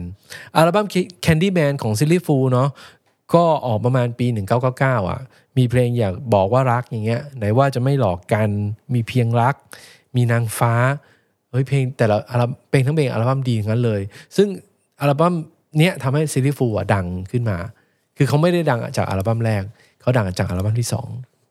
[0.55, 0.87] อัลบั้ม
[1.25, 2.69] Candyman ของ Silly Fools เนาะ
[3.33, 4.27] ก็ออกประมาณปี
[4.67, 5.19] 1999 อะ
[5.57, 8.49] มีเพลงอยากบอกว่ารักอย่างเงี้ย ไหนว่าจะไม่หลอกกัน
[8.93, 9.55] มีเพียงรัก
[10.17, 10.73] มีนางฟ้า
[11.51, 14.01] เฮ้ยเพลงแต่ละอัลบั้มเพลงทั้งเพลงอัลบั้มดีงั้นเลย
[14.37, 14.47] ซึ่ง
[15.01, 15.33] อัลบั้ม
[15.77, 17.57] เนี้ยทำให้ Silly Fools ดังขึ้นมา
[18.17, 19.63] คือเขาไม่ได้ดังจากอัลบั้มแรก
[20.01, 20.87] เขาดังจากอัลบั้มที่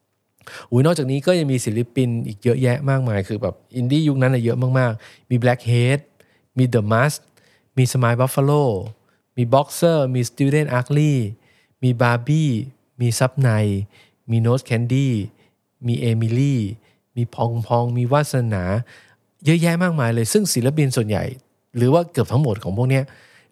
[0.03, 5.99] 2อุ้ยนอกจากนี้ก็ยังมีศิลปินอีกเยอะแยะมากมาย คือแบบอินดี้ยุคนั้นเยอะมากๆ มี Blackhead
[6.59, 7.19] มี The Mask
[7.77, 8.65] มี Smile Buffalo
[9.37, 11.15] มี Boxer มี Student Ugly
[11.83, 12.53] มี Barbie
[13.01, 13.51] มีซับไน
[14.31, 15.09] มี Nose Candy
[15.87, 16.07] มีเอ
[17.17, 18.63] มีพองพองมีวาสนา
[19.45, 21.25] เยอะแยะมากมายเลย ซึ่งศิลปินส่วนใหญ่
[21.77, 23.01] หรือว่าเกือบทั้งหมดของพวกนี้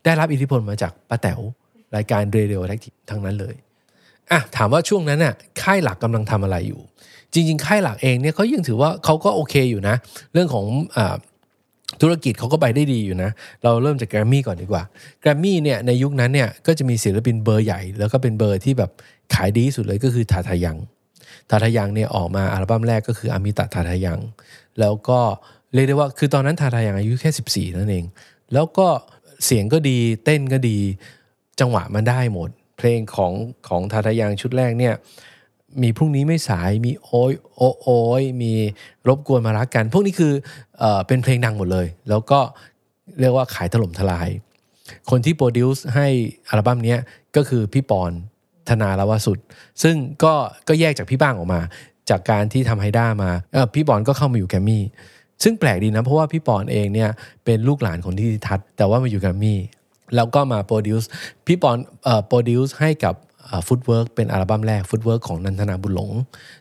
[0.05, 1.41] ได้รับอิทธิพลมาจากป้าแต๋ว
[1.97, 3.55] รายการเรเดิโอแท็กทีทั้งนั้นเลย
[4.31, 6.81] อะถามว่าช่วงนั้นน่ะค่ายหลักกำลังทำอะไรอยู่
[7.33, 9.97] จริง ๆ ค่ายหลักเองเนี่ยเขายังถือว่าเขาก็โอเคอยู่นะ
[10.33, 10.99] เรื่องของอ
[12.03, 13.31] ธุรกิจเขาก็ไปได้ดีอยู่นะ
[13.63, 14.83] เราเริ่มจากแกรมมี่ก่อนดีกว่า
[15.21, 18.91] แกรมมี่เนี่ยในยุคนั้นเนี่ยก็จะมีศิลปินเบอร์ใหญ่ แล้วก็เป็นเบอร์ที่แบบ
[19.35, 20.77] ขายดีที่สุดเลยก็คือทาทายัง
[21.51, 24.21] ทาทายังเนี่ยออกมาอัลบั้มแรกก็คืออามิตะทาทายัง
[24.81, 25.21] แล้วก็
[25.75, 28.05] เรียกได้ว่าคือตอนนั้นทาทายังอายุแค่ 14 นั่นเอง
[28.53, 28.87] แล้วก็
[29.45, 30.79] เสียงก็ดีเต้นก็ดี
[31.61, 33.33] จังหวะมันได้หมด เพลงของ
[33.69, 34.95] ของทาทายังชุดแรกเนี่ย
[35.83, 37.89] มีพรุ่งนี้ไม่สายมีโอ้ยโอโอ
[38.21, 38.53] ยมี
[39.09, 40.33] รบกวนมารักกัน พวกนี้คือ
[40.79, 42.41] เอเป็นเพลงดังหมดเลย แล้วก็
[43.21, 44.29] เรียกว่าขายถล่มทลาย
[45.11, 46.07] คนที่โปรดิวซ์ให้
[46.49, 46.97] อัลบั้มนี้
[47.37, 48.13] ก็คือพี่ปอน
[48.69, 49.39] ธนาลวสุด
[49.83, 50.33] ซึ่งก็
[50.69, 51.61] ก็แยกจากพี่บ้างออกมา
[52.11, 53.31] จากการที่ทำไฮดรามา
[53.75, 54.83] พี่ปอนก็เข้ามาอยู่แกรมมี่
[55.43, 57.11] ซึ่งแปลกดีนะ เพราะว่าพี่ปอนเองเนี่ย
[57.45, 59.59] เป็นลูกหลานของนิธิทัศน์แต่ว่ามาอยู่แกรมมี่
[60.17, 61.09] แล้วก็มา produce
[61.47, 63.15] พี่ปอนเอ่อ produce ให้กับ
[63.67, 66.11] ฟุตเวิร์กเป็นอัลบั้มแรกฟุตเวิร์กของนันทนาบุญหลง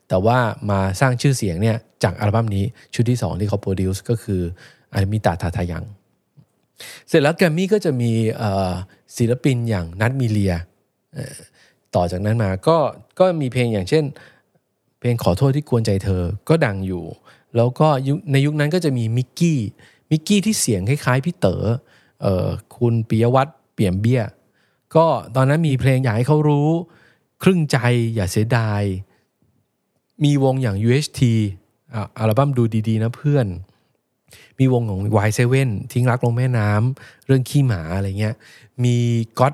[0.10, 0.38] แต่ว่า
[0.70, 4.42] มาสร้างชื่อเสียงเนี่ยจากอัลบั้มนี้ชุดที่ 2 ที่เขา produce ก็คือ
[4.94, 5.84] อมิตาทาทายัง
[7.08, 8.12] เสร็จแล้วแกรมมี่ก็จะมี
[9.18, 10.54] ศิลปินอย่างนัทมีเรีย
[11.96, 12.78] ต่อจากนั้นมาก็
[13.20, 14.04] ก็มีเพลงอย่างเช่น
[15.00, 17.06] เพลงขอโทษที่กวนใจเธอก็ดังอยู่
[17.56, 17.88] แล้วก็
[18.32, 19.60] ในยุคนั้นก็จะมีมิกกี้
[20.12, 21.64] มิกกี้ที่เสียงคล้ายๆพี่เต๋อ
[22.22, 24.24] เอ่อคุณปิยวัฒน์เปี่ยมเบี้ย
[24.96, 26.70] ก็ตอนนั้นมีเพลงอยากให้เขารู้
[27.44, 27.78] ครึ่งใจ
[28.16, 28.82] อย่าเสียดาย
[30.24, 31.22] มีวงอย่าง UHT
[32.18, 33.48] อัลบั้มดูดีๆ นะเพื่อน
[34.60, 35.42] มีวงของ Y7
[35.92, 38.36] ทิ้งรักลงแม่น้ำเรื่องขี้หมาอะไรเงี้ย
[38.84, 38.96] มี
[39.40, 39.54] ก๊อต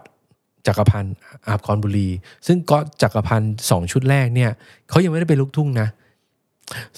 [0.67, 1.15] จักรพันธ์
[1.49, 2.09] อาบคอนบุรี
[2.47, 4.51] ซึ่งก๊อตจักรพันธ์สองชุดแรกเนี่ย
[4.89, 5.87] เขายังไม่ได้เป็นลูกทุ่งนะ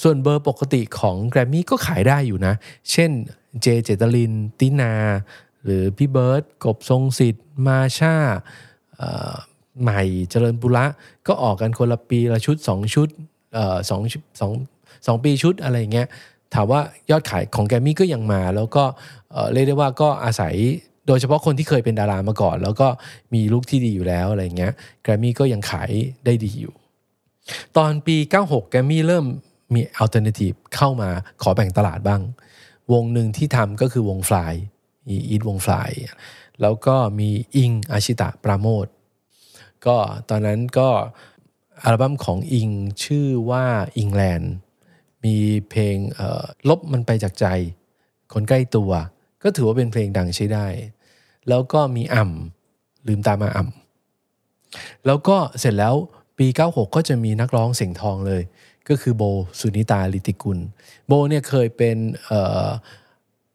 [0.01, 2.53] ส่วนเบอร์ปกติของแกรมมี่ก็ขายได้อยู่นะ
[2.91, 3.11] เช่น
[3.61, 4.93] เจเจตลิน ตินา
[5.63, 8.15] หรือพี่เบิร์ตกบทรงสิทธิ์ มาชา
[9.81, 10.85] ใหม่เจริญปุระ
[11.27, 13.07] ก็ออกกันคนละปีละชุด 2 ชุด
[13.89, 14.01] สอง
[14.39, 14.51] สอง
[15.05, 16.07] สองปีชุดอะไรเงี้ย
[16.53, 18.83] ถามว่ายอดขายของแกรมมี่ก็ยังมา แล้วก็
[19.53, 22.87] เรียกได้ว่าก็อาศัย โดยเฉพาะคนที่เคยเป็นดารามาก่อน แล้วก็
[23.33, 25.91] มี look ที่ดีอยู่แล้วอะไรเงี้ยแกรมมี่ก็ยังขาย
[26.25, 26.73] ได้ดีอยู่
[27.77, 29.25] ตอนปี 96 แกรมมี่เริ่ม
[29.73, 31.09] มี alternative เข้ามา
[31.41, 32.21] ขอแบ่งตลาดบ้าง
[32.93, 34.53] วงหนึ่งที่ทำก็คือวง Fly
[35.07, 35.91] มีอี๊ดวง Fly
[36.61, 38.87] แล้วก็มีอิ่มอชิตะปราโมช
[39.85, 39.97] ก็
[40.29, 40.89] ตอนนั้นก็
[41.83, 42.69] อัลบั้มของอิง
[43.03, 43.65] ชื่อว่า
[43.97, 44.53] อิงแลนด์
[45.25, 45.35] มี
[45.69, 45.97] เพลง
[46.69, 47.45] ลบมันไปจากใจ
[48.33, 48.91] คนใกล้ตัว
[49.43, 50.67] ก็ถือว่าเป็นเพลงดังใช้ได้
[51.49, 55.95] แล้วก็มีอ่ำลืมตามาอ่ำแล้วก็เสร็จแล้ว
[56.37, 58.41] ปี 96 ก็จะมีนักร้องเสียงทองเลย
[58.89, 59.23] ก็คือโบ
[59.59, 60.59] สุนิตาลิติกุล
[61.07, 62.67] โบเนี่ยเคยเป็นเอ่อ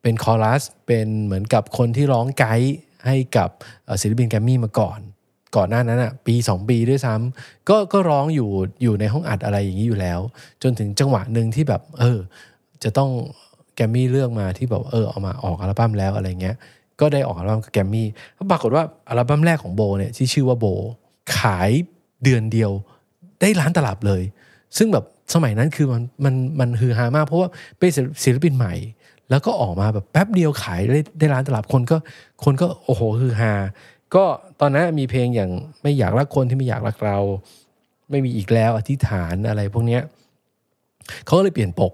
[0.02, 2.74] เป็นคอรัสเป็นเหมือนกับคนที่ร้องไกด์
[3.06, 3.48] ให้กับ
[4.00, 5.00] ศิลปินแกรมมี่มาก่อน
[5.56, 8.50] ก่อนหน้านั้นอะปี 2 ปีด้วยซ้ำก็ก็ร้องอยู่
[8.82, 10.20] อยู่ในห้องอัดอะไรอย่างนี้อยู่แล้ว
[10.62, 12.18] จนถึงจังหวะหนึ่งที่แบบ เออ
[12.84, 13.10] จะต้อง
[13.74, 16.56] แกรมมี่เลือกมาที่แบบเออเอามาออกอัลบั้มแล้วอะไรเงี้ย
[17.00, 18.08] ก็ได้ออกอัลบั้มกับแกมมี่
[18.50, 20.66] ปรากฏว่าอัลบั้มแรกของโบเนี่ยที่ชื่อว่าโบ
[21.38, 21.70] ขาย
[22.24, 22.70] เดือนเดียว
[23.40, 24.22] ได้ล้านตลับเลย
[24.76, 27.90] ซึ่งแบบสมัยนั้นคือมันมันมันฮือฮามาก เพราะว่าเป็น
[28.24, 28.74] ศิลปินใหม่
[29.30, 31.96] แล้วก็ออกมาแบบแป๊บเดียวขายได้ได้ล้านตลับคนก็
[32.44, 33.52] คนก็โอ้โหฮือฮา
[34.14, 34.24] ก็
[34.60, 35.50] ตอนนั้นมีเพลงอย่าง
[35.82, 37.18] ไม่อยากรักคนที่ไม่อยากรักเรา
[38.10, 40.02] ไม่มีอีกแล้วอธิษฐานอะไรพวกเนี้ย
[41.24, 41.92] เขาก็เลยเปลี่ยนปก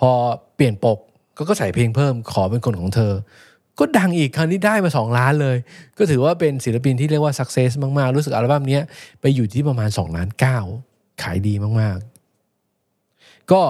[0.00, 0.10] พอ
[0.56, 0.98] เปลี่ยนปก
[1.36, 3.12] ก็ก็ใส่เพลงเพิ่มขอเป็นคนของเธอ
[3.78, 5.56] ก็ดังอีกครั้งนี้ได้มา 2 ล้านเลย
[5.98, 8.80] ก็ถือว่าเป็นศิลปินที่เรียกว่าสักเซสมาก ๆ รู้สึกอัลบั้มนี้
[9.20, 10.28] ไปอยู่ที่ประมาณ2ล้าน
[10.76, 11.98] 9ขายดีมาก
[12.74, 13.62] ๆ ก็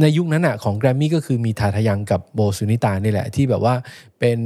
[0.00, 3.74] ในยุคนั้นอะของแกรมมี่ก็คือมีทาทยังกับโบสุนิตานี่แหละ ที่แบบว่า
[4.20, 4.38] เป็น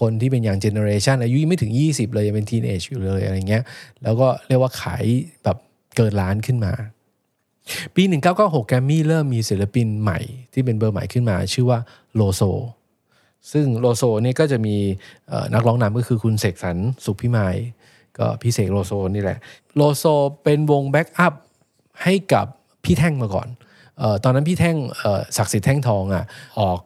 [0.00, 3.62] คนที่เป็นอย่างเจเนอเรชันอายุยังไม่ถึง 20 เลยยังเป็นทีนเอจอยู่เลยอะไรเงี้ย
[4.02, 5.04] แล้วก็เรียกว่าขาย
[5.44, 5.56] แบบ
[5.96, 6.72] เกินล้านขึ้นมา
[7.94, 8.02] ปี
[8.36, 10.18] 1996 แกรมมี่เริ่มมีศิลปินใหม่
[10.52, 11.78] ที่เป็นเบอร์ใหม่ขึ้นมา ชื่อว่า
[12.14, 12.42] โลโซ
[13.52, 14.76] ซึ่งโลโซนี่ก็จะมี
[15.54, 17.56] นักร้องนำก็คือคุณเสกสรรสุขพิมาย
[18.18, 19.38] ก็พี่เสกโลโซนี่แหละ
[19.76, 20.04] โลโซ
[20.42, 21.34] เป็นวง backup
[22.02, 22.46] ให้กับ
[22.84, 23.48] พี่แท่งมาก่อน
[24.00, 24.76] ออตอนนั้นพี่แท่ง
[25.36, 26.24] ศักดิ์สิทธิ์แท่งทองอะ
[26.60, 26.78] ออก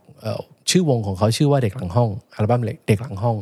[0.70, 3.36] ชื่อวงของเขาชื่อว่าเด็กหลังห้องอัลบั้มเด็กหลังห้อง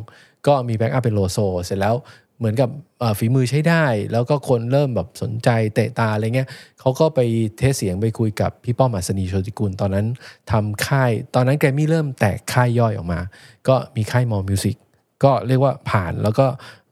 [0.47, 1.95] ก็มี backup เป็นโลโซ เสร็จแล้ว
[2.43, 2.71] เหมือนกับ
[3.19, 6.49] ฝีมือใช้ได้ แล้วก็คนเริ่มแบบสนใจเตะตาอะไรเงี้ย
[6.81, 7.21] เขาก็ไป
[7.59, 10.07] test เสียงไปคุยกับพี่ป้อมอัศนีโชติกุลตอนนั้น
[10.51, 13.21] ทำค่าย ตอนนั้นแกรมมี่เริ่มแตกค่ายย่อยออกมา
[13.69, 14.77] ก็มีค่าย More Music
[15.25, 16.47] ก็เรียกว่าผ่านแล้วก็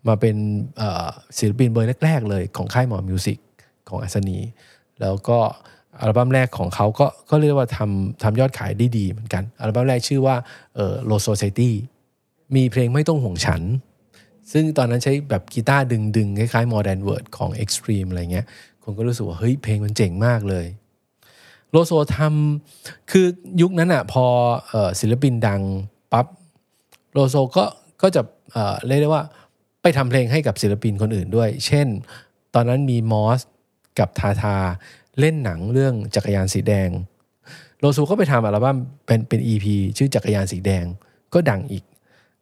[0.09, 0.37] มาเป็น
[1.39, 3.39] ศิลปินเบอร์แรก ๆ เลยของค่าย More Music
[3.89, 4.39] ของอัศนี
[5.01, 5.39] แล้วก็
[6.01, 10.37] อัลบั้มแรกของเขาก็ก็เรียกว่าทำทำยอดขายได้ดีเหมือนกัน อัลบั้มแรกชื่อว่า
[10.75, 11.75] เออ Lo Society
[12.57, 13.63] มีเพลงไม่ต้องห่วงฉัน
[14.53, 15.85] ซึ่งตอนนั้นใช้แบบกีตาร์
[16.17, 18.47] ดึงๆ คล้ายๆ More Than Words ของ Extreme อะไรเงี้ย
[18.83, 20.67] คนก็รู้สึกว่า เฮ้ย เพลงมันเจ๋งมากเลย
[21.71, 23.27] โลโซทำคือ
[23.61, 24.25] ยุคนั้นอะพอ
[25.01, 25.63] ศิลปินดัง
[26.13, 26.27] ปับ๊บ
[27.13, 27.65] โลโซก็
[28.03, 28.23] ก็จะ
[28.53, 29.23] เเรียกได้ว่า
[29.83, 31.87] ไปทำเพลงให้กับศิลปินคนอื่นด้วย เช่น
[32.55, 33.41] ตอนนั้นมีมอส
[33.99, 34.57] กับทาทา
[35.21, 36.91] เล่นหนังเรื่องจักรยานสีแดง
[37.81, 38.77] โลโซก็ไปทำอัลบั้ม
[39.07, 40.85] เป็นเป็น EP ชื่อจักรยานสีแดง
[41.35, 41.85] ก็ดังอีก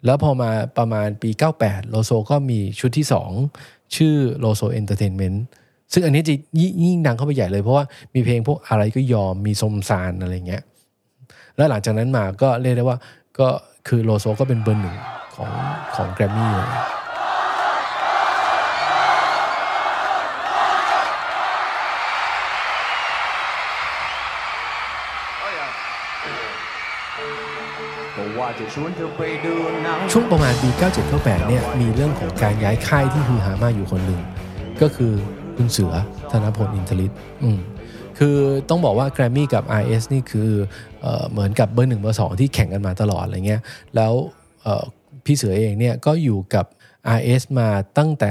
[0.04, 1.30] แล้วพอมาประมาณปี
[1.60, 3.06] 98 โลโซก็มีชุดที่
[3.50, 5.44] 2 ชื่อ Loso Entertainment
[5.92, 6.34] ซึ่งอันนี้จะ
[6.82, 7.84] ยิ่งดังเข้าไปใหญ่เลยเพราะว่า
[8.14, 10.62] มีเพลงพวกอะไรก็ยอมมีสมซานอะไรเงี้ย
[11.56, 12.98] แล้วหลังจากนั้นมาก็เรียกได้ว่า
[13.38, 13.48] ก็
[13.88, 14.96] คือโลโซก็เป็นเบอร์หนึ่ง
[15.34, 15.50] ของ
[15.94, 16.68] ของแกรมมี่เลย
[30.12, 30.68] ช่วงประมาณปี
[31.08, 34.20] 97-98 เนี่ย มีเรื่องของการย้ายค่ายที่ฮือฮามากอยู่คนหนึ่ง
[34.80, 35.12] ก็คือ
[35.56, 35.92] คุณเสือ
[36.30, 37.58] ธนพลอินทรฤทธิ์อืม
[38.18, 38.36] คือ
[38.68, 40.50] ต้องบอกว่าแกรมมี่กับ RS นี่คือ
[41.02, 43.62] เอเหมือนกับเบอร์หนึ่งเบอร์สองที่แข่งกันมาตลอดอะไรเงี้ย
[43.96, 44.12] แล้ว
[45.24, 46.66] พี่เสือเองเนี่ยก็อยู่กับ
[47.18, 48.30] RS มาตั้งแต่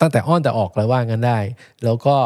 [0.00, 1.38] ตั้งแต่อ้อนแต่ออกแล้วว่างันได้
[1.84, 2.16] แล้วก็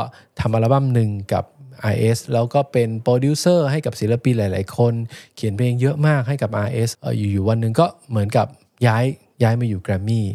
[0.41, 1.45] ทำอัลบั้มหนึ่งกับ
[1.93, 4.95] RS แล้วก็เป็นโปรดิวเซอร์ให้กับศิลปินหลาย ๆ คน
[5.37, 8.47] เขียนเพลงเยอะมากให้กับ RS ออยู่ๆวันหนึ่งก็เหมือนกับ
[8.87, 9.05] ย้าย
[9.43, 10.27] ย้ายมาอยู่แกรมมี่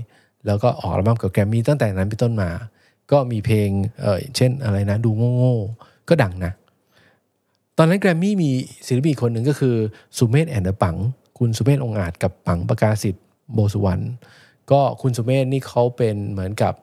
[0.45, 2.49] แล้วก็ออกอัลบั้มกับแกรมมี่ตั้งแต่นั้นเป็นต้นมา
[3.11, 3.69] ก็มีเพลง
[4.01, 6.51] เออเช่นอะไรนะดูโง่ๆก็ดังนะ
[7.77, 8.49] ตอนนั้นแกรมมี่มี
[8.87, 9.75] ศิลปินคนหนึ่งก็คือ
[10.17, 10.95] สุเมธ and the ปัง
[11.37, 14.03] คุณสุเมธองอาจกับปังประกาศิษฐ์โบสุวรรณ
[14.71, 16.73] ก็คุณสุเมธนี่เขาเป็นเหมือนกับ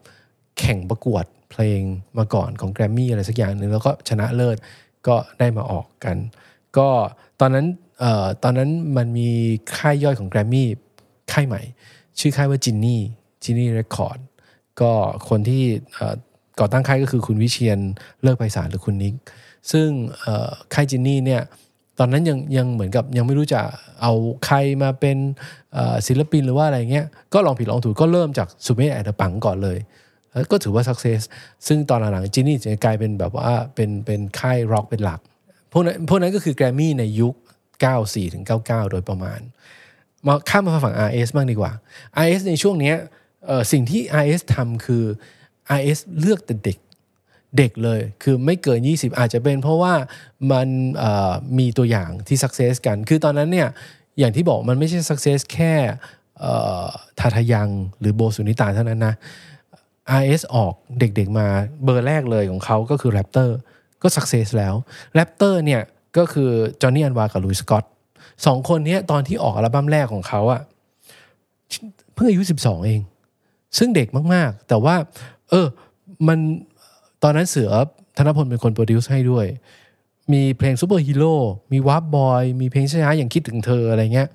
[0.58, 1.80] แข่งประกวด เพลง
[2.18, 4.56] มาก่อนของแกรมมี่อะไรสักอย่างหนึ่งแล้วก็ชนะเลิศ
[5.06, 6.16] ก็ได้มาออกกัน
[6.78, 6.88] ก็
[7.40, 7.66] ตอนนั้น
[8.00, 9.30] เอ่อตอนนั้นมันมี
[9.76, 10.68] ค่ายย่อยของแกรมมี่
[11.32, 11.60] ค่ายใหม่
[12.18, 13.00] ชื่อค่ายว่าจินนี่
[13.42, 14.18] จินนี่เรคคอร์ด
[14.80, 14.92] ก็
[15.28, 15.62] คนที่
[16.60, 17.78] ก่อตั้งค่ายก็คือคุณวิเชียน
[18.22, 19.14] เลิกไปสารหรือคุณนิก
[19.72, 19.88] ซึ่ง
[20.74, 21.42] ค่ายจินนี่เนี่ย
[21.98, 23.60] ตอนนั้นยังยังเหมือนกับยังไม่รู้จะ
[24.02, 24.12] เอา
[24.46, 25.16] ใครมาเป็น
[26.06, 29.78] ศิลปินหรือว่าอะไรเงี้ยก็ลองผิดลองถูกก็เริ่มจากสุเมธแอดปังก่อนเลย
[30.50, 31.20] ก็ถือว่าสักเซส
[31.66, 35.20] ซึ่งตอนหลังๆจินนี่จะกลายเป็นแบบว่าเป็นเป็นค่ายร็อกเป็นหลัก
[35.72, 37.34] พวกนั้นพวกนั้นก็คือแกรมมี่ในยุค
[37.82, 39.40] 94ถึง99 โดยประมาณ
[40.26, 41.72] มาข้ามมาฝั่ง RS บ้างดีกว่า
[42.24, 42.94] RS ในช่วงนี้
[43.72, 45.04] สิ่งที่ RS ทำคือ
[45.78, 46.78] RS เลือกแต่เด็ก
[47.58, 49.94] เด็กเลยคือไม่เกิน 20 อาจจะเป็นเพราะว่า
[50.52, 50.68] มัน
[51.58, 53.68] มีตัวอย่างที่ success กัน คือตอนนั้นเนี่ย
[54.18, 55.72] อย่างที่บอกมันไม่ใช่ success แค่
[57.20, 57.68] ทาทายัง
[58.00, 59.14] หรือโบสุนิตาเท่านั้นนะ
[60.20, 61.46] RS ออกเด็กๆมา
[61.84, 63.50] เบอร์แรกเลยของเขาก็คือ Raptor
[64.02, 64.74] ก็ success แล้ว
[65.18, 65.82] Raptor เนี่ย
[66.16, 66.50] ก็คือ
[66.82, 67.84] จอห์นนี่อันวากับลุยสกอต
[68.46, 70.60] สองคนนี้ตอนที่ออกอัลบั้มแรกของเขาอะ
[72.14, 73.00] เพิ่งอายุ 12 เอง
[73.78, 74.94] ซึ่งเด็กมากๆ แต่ว่า
[75.50, 75.66] เออ
[76.28, 76.38] มัน
[77.22, 77.70] ตอนนั้นเสือ
[78.16, 79.46] ธนพลเป็นคน produce ให้ด้วย
[80.32, 81.34] มีเพลงซูเปอร์ฮีโร่
[81.72, 84.28] มีวาร์บอยมีเพลงช้าๆอย่างคิดถึงเธออะไรเงี้ย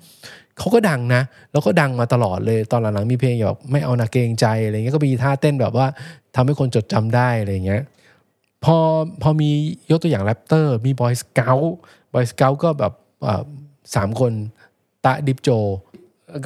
[0.58, 5.86] เขาก็ดังนะ แล้วก็ดังมาตลอดเลยตอนหลังๆมีเพลงแบบไม่เอานาเกรงใจอะไรเงี้ยก็มีท่าเต้นแบบว่า
[6.34, 7.82] ทำให้คนจดจำได้อะไรเงี้ย
[8.64, 8.76] พอ
[9.22, 9.50] พอมี
[9.90, 11.58] ยกตัวอย่างแรปเตอร์มี Boyscout
[12.12, 12.92] Boyscout ก็แบบ
[13.94, 14.32] สามคน
[15.04, 15.48] ตะดิฟโจ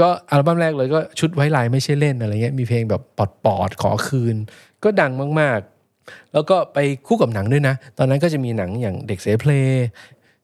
[0.01, 4.37] ก็อัลบั้มแรกเลยก็ชุดไว้ลายไม่ใช่เล่นอะไรเงี้ยมีเพลงแบบปอดปอดๆขอคืน
[4.85, 9.79] ก็ดังมากๆ แล้วก็ไปคู่กับหนังด้วยนะ ตอนนั้นก็จะมีหนังอย่างเด็กเสเพลง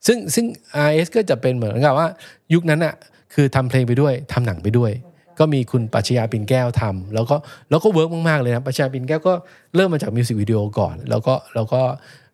[0.05, 0.45] ซึ่งซึ่ง
[0.87, 2.07] RS ก็จะเป็นเหมือนกับว่า
[2.53, 2.95] ยุคนั้นอะ
[3.33, 4.91] คือทำเพลงไปด้วยทำหนังไปด้วย
[5.39, 7.35] ก็มีคุณปรัชญาปิ่นแก้วทำแล้วก็
[7.69, 9.33] แล้วก็ work มากๆเลยนะปรัชญาปิ่นแก้วก็
[9.75, 11.81] เริ่มมาจาก music video ก่อน แล้วก็แล้วก็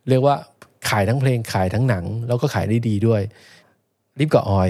[0.09, 0.35] เรียกว่า
[0.89, 3.21] ขายทั้งเพลงขายทั้งหนัง แล้วก็ขายได้ดีด้วย
[4.19, 4.69] ลิฟท์กับออย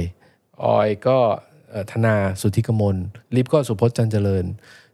[0.63, 1.17] ออยก็
[1.91, 2.95] ธนาสุธิกมล
[3.35, 4.45] ลิฟท์ก็สุพจน์จันเจริญ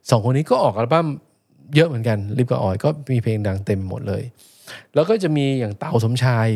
[0.10, 1.08] สองคนนี้ก็ออกอัลบั้ม
[1.76, 4.24] เยอะเหมือนกันลิฟท์กับออยก็มีเพลงดังเต็มหมดเลย
[4.94, 6.48] แล้วก็จะมีอย่างเต๋าสมชาย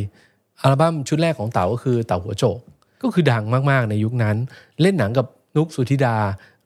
[0.62, 2.60] อัลบั้มชุดแรกของเต๋าก็คือเต๋าหัวโจก
[3.06, 4.36] ก็คือดังมากๆในยุคนั้น
[4.82, 5.28] เล่นหนังกับ
[5.58, 6.18] นุกสุธิดา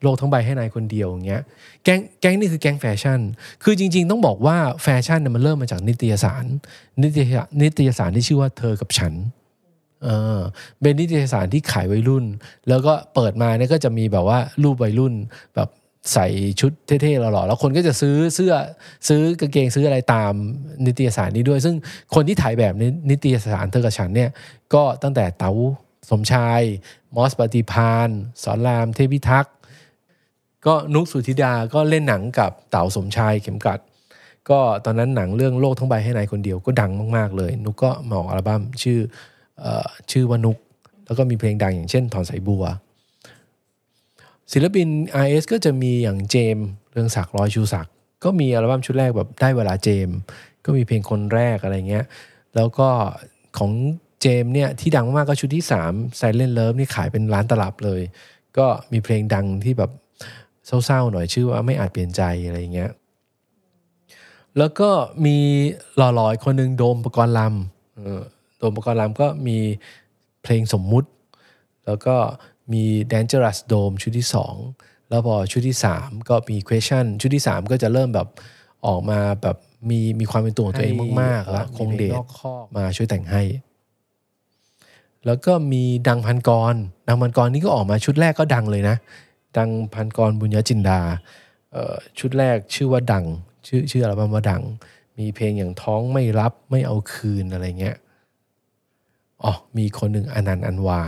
[0.02, 1.42] โลกทั้งใบให้นายคนเดียวอย่างเงี้ย
[1.84, 3.20] แก๊งแก๊งนี่คือแก๊งแฟชั่น
[3.64, 6.44] คือจริง ๆ ต้องบอกว่าแฟชั่นเนี่ยมันเริ่มมาจากนิตยสาร
[7.02, 9.12] นิตยนิตยสารที่ชื่อว่าเธอกับฉัน
[10.04, 10.38] เออ
[10.80, 12.24] เป็นนิตยสารที่ขายวัยรุ่น
[12.68, 15.14] แล้วก็เปิดมาเนี่ยก็จะมีแบบว่ารูปวัยรุ่น
[15.54, 15.68] แบบ
[16.12, 16.26] ใส่
[16.60, 18.52] ชุดเท่ๆหล่อๆแล้วคนก็จะซื้อเสื้อ
[19.08, 20.32] ซื้อกางเกงซื้ออะไรตาม
[20.86, 21.74] นิตยสารนี้ด้วย ซึ่ง
[22.14, 24.30] คนที่ถ่ายแบบในนิตยสารเธอกับฉันเนี่ย
[24.74, 25.52] ก็ตั้งแต่เต๋า
[26.10, 26.60] สมชาย
[27.14, 28.08] มอสปฏิพาน
[28.42, 29.54] สอนรามเทพิทักษ์
[30.66, 33.80] ก็นุกสุธิดาก็เล่นหนังกับเต๋าสมชายเข็มกัด
[34.50, 38.98] ก็ตอนนั้นหนังเรื่องโลกทั้งใบให้นายคนเดียวก็ดังมากๆเลย นุกก็มาออกอัลบั้มชื่อ
[39.62, 39.64] อ
[40.10, 40.56] ชื่อว่านุก
[41.06, 42.64] แล้วก็มีเพลงดังอย่างเช่นถอนสายบัว
[44.52, 44.88] ศิลปิน
[45.24, 46.58] RS ก็จะมีอย่างเจม
[46.92, 47.92] เรืองศักดิ์ร้อยชูศักดิ์
[48.24, 50.08] ก็มีอัลบั้มชุดแรกแบบได้เวลาเจม
[50.64, 52.04] ก็มีเพลงคนแรกอะไรเงี้ย
[52.56, 52.88] แล้วก็
[53.58, 53.72] ของ
[54.20, 58.02] เจมส์เนี่ยที่ดังมากก็ชุดที่ 3 Silent Love นี่ขายเป็นล้านตลับเลย
[58.58, 59.90] ก็มีเพลงดังที่แบบ
[60.66, 62.90] เศร้าๆหน่อยชื่อว่าไม่อาจเปลี่ยนใจอะไรเงี้ย
[64.58, 64.90] แล้วก็
[65.24, 65.38] มี
[65.96, 69.58] หล่อลอยคนหนึ่งโดมประกรณ์ลำโดมประกรณ์ลำก็มี
[70.42, 71.08] เพลงสมมุติ
[71.86, 72.16] แล้วก็
[72.72, 74.28] มี Dangerous Dome ชุดที่
[74.68, 78.28] 2 แล้วพอชุดที่ 3 ก็มี Question ชุดที่ 3 ก็จะเริ่มแบบ
[78.86, 79.56] ออกมาแบบ
[79.90, 82.14] มีมีความเป็นตัวของตัวเองมากๆแล้วคงเดช
[82.76, 83.42] มาช่วยแต่งให้
[85.26, 86.74] แล้วก็มีดังพันกร
[87.08, 88.96] ดังพันกรนี่ก็ออกมาชุดแรกก็ดังเลยนะ
[89.56, 91.00] ดังพันกรบุญญจินดา
[92.18, 93.24] ชุดแรกชื่อว่าดัง
[93.66, 94.62] ชื่อชื่ออัลบั้มว่าดัง
[95.18, 97.96] มีเพลงอย่างท้องไม่รับไม่เอาคืนอะไรเงี้ย
[99.42, 101.00] อ๋อ มีคนหนึ่งอนันต์อันวา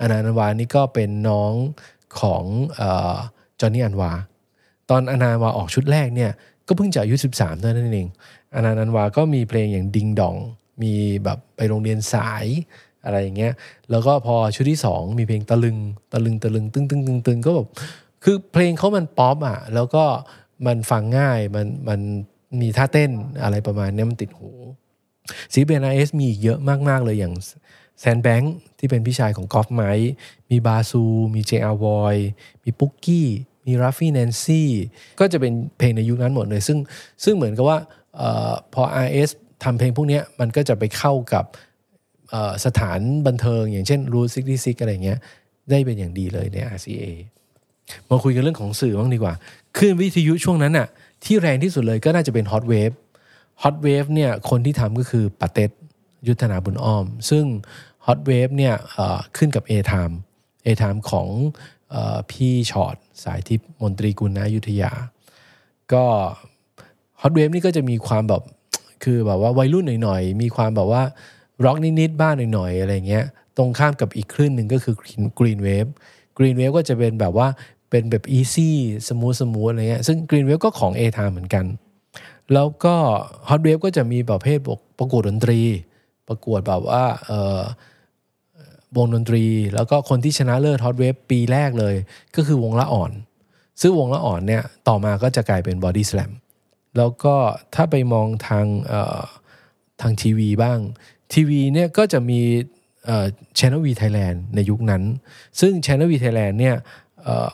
[0.00, 1.52] อนันต์อันวานี่ก็เป็นน้อง
[2.20, 2.44] ของ
[3.60, 4.12] จอห์นนี่อันวา
[4.90, 6.30] ตอนอนันต์อันวาออกชุดแรกเนี่ย
[6.66, 8.08] ก็เพิ่งจะอายุ 13เท่านั้นเอง
[8.54, 10.36] อนันต์อันวาก็มีเพลงอย่างดิงดอง
[10.82, 10.92] มี
[11.24, 12.46] แบบไปโรงเรียนสาย
[13.06, 13.52] อะไรอย่างเงี้ย
[13.90, 15.76] แล้วก็พอชุดที่สองมีเพลงตะลึง
[16.12, 17.68] ตะลึงตะลึงตึงตึงตึงตึงก็แบบ
[18.24, 20.04] คือเพลงเขามันป๊อปอะ แล้วก็
[20.66, 22.00] มันฟังง่ายมันมัน
[22.60, 23.10] มีท่าเต้น
[23.42, 24.50] อะไรประมาณนี้มันติดหู
[25.52, 27.34] ซีเบนไอเอสมีอีกเยอะมาก ๆ เลยอย่าง
[28.00, 30.12] แซนแบงค์ที่เป็นพี่ชายของกอล์ฟไมค์
[30.50, 31.02] มีบาซู
[31.34, 32.16] มีเจอาวอย
[32.64, 33.28] มีปุ๊กกี้
[33.66, 34.70] มีรัฟฟี่แนนซี่
[35.20, 36.78] ก็จะเป็นเพลงในยุคนั้นหมดเลย ซึ่ง
[37.24, 37.78] ซึ่งเหมือนกับว่า
[38.20, 39.30] ออพอ RS
[39.64, 41.44] ทำเพลงพวกนี้มันก็จะไปเข้ากับ
[42.64, 45.18] สถานบันเทิง อย่างเช่นรูซิกซิกอะไรเงี้ย
[45.70, 47.04] ได้เป็นอย่างดีเลยใน RCA
[48.08, 49.34] มาคุยกันเรื่องของสื่อบ้างดีกว่า
[49.76, 50.88] คลื่นวิทยุช่วงนั้นน่ะ
[51.24, 52.90] ที่แรงที่สุดเลยก็น่าจะเป็น Hot Wave
[53.62, 55.70] Hot Wave เนี่ยคนที่ทำก็คือป๋าเต็ด
[56.28, 57.44] ยุทธนาบุญอ้อม ซึ่ง
[58.06, 58.74] Hot Wave เนี่ย
[59.36, 60.14] ขึ้นกับ A-Time
[60.66, 61.28] A-Time ของ
[61.94, 61.96] อ
[62.30, 64.92] พี่ฉอดสายทิพย์มนตรีกุลนายุทธยา
[65.92, 66.04] ก็
[67.20, 68.42] Hot Wave นี่ก็จะมีความแบบ
[69.04, 71.02] คือแบบว่าวัยรุ่นหน่อยๆ มีความแบบว่า
[71.64, 73.24] ร็อกนิดๆบ้างหน่อยๆอะไรเงี้ย
[73.56, 74.94] ตรงข้ามกับอีกคลื่นหนึ่งก็คือ
[75.38, 75.86] Green Wave
[76.38, 77.48] Green Wave ก็จะเป็นแบบว่า
[77.90, 81.64] เป็นแบบ easy smooth smooth อะไรเงี้ยซึ่ง Green Wave ก็ของ A-Time เหมือนกัน
[82.52, 82.94] แล้วก็
[83.48, 84.58] Hot Wave ก็จะมีประเภท
[84.98, 85.60] ประกวดดนตรี
[86.28, 87.60] ประกวดแบบว่าเออ
[88.96, 89.44] วงดนตรี
[89.74, 91.94] แล้วก็คนที่ชนะเลิศ Hot Wave ปีแรกเลย
[92.36, 93.12] ก็คือวงละอ่อน
[93.80, 96.32] ซึ่งวงละอ่อนเนี่ยต่อมาก็จะกลายเป็นบอดี้สแลม
[96.96, 97.34] แล้วก็
[97.74, 98.66] ถ้าไปมองทาง
[100.00, 100.78] ทางทีวีบ้าง
[101.32, 102.40] ทีวีเนี่ยก็จะมี
[103.04, 103.26] เอ่อ
[103.58, 105.02] Channel V Thailand ในยุคนั้น
[105.60, 106.76] ซึ่ง Channel V Thailand เนี่ย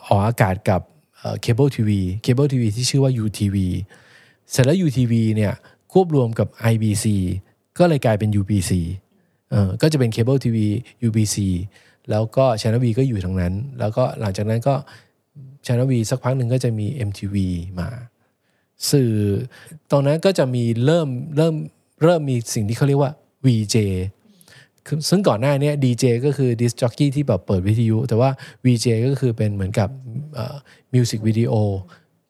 [0.07, 0.81] ออกอากาศกับ
[1.41, 3.55] เคเบิลทีวีเคเบิลทีวีที่ชื่อว่า UTV
[4.51, 5.53] เสร็จแล้ว UTV เนี่ย
[5.91, 7.05] ควบรวมกับ IBC
[7.77, 8.71] ก็เลยกลายเป็น UBC
[9.49, 10.67] เออก็จะเป็นเคเบิลทีวี
[11.07, 11.37] UBC
[12.09, 14.75] แล้วก็ Channel V ก็อยู่ทางนั้น แล้วก็หลังจากนั้นก็
[15.65, 17.35] Channel V สักพักหนึ่งก็จะมี MTV
[17.79, 17.89] มา
[18.91, 19.11] สื่อ
[19.91, 21.07] ตรงนั้นก็จะมีเริ่ม
[21.37, 21.55] เริ่ม
[22.03, 23.11] เริ่มมีสิ่งที่เขาเรียกว่า
[23.45, 23.75] VJ
[25.09, 28.29] ซึ่งก่อนหน้านี้ดีเจก็คือดิสจ็อกกี้ที่แบบเปิดวิทยุ แต่ว่า
[28.65, 29.89] VJ ก็คือเป็นเหมือนกับ
[30.93, 31.53] มิวสิกวิดีโอ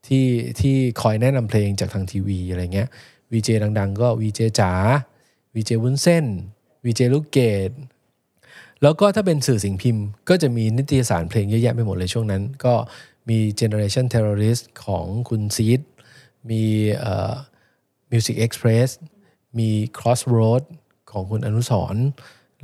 [0.07, 0.27] ที่
[0.59, 2.89] ที่คอยแนะนำเพลงจากทางทีวีอะไรเงี้ย
[3.31, 3.49] VJ
[3.79, 4.71] ดังๆ ก็ VJ จ๋า
[5.55, 6.25] VJ วุ้นเส้น
[6.85, 7.39] VJ ลูกเก
[7.69, 7.71] ด
[8.81, 12.73] แล้วก็ถ้าเป็นสื่อสิ่งพิมพ์ ก็จะมีนิตยสารเพลงเยอะแยะไปหมดเลยช่วงนั้น ก็
[13.29, 15.81] มี Generation Terrorist ของคุณซีด
[16.49, 16.63] มี
[18.11, 18.89] Music Express
[19.59, 20.63] มี Crossroad
[21.13, 21.95] ของคุณอนุสร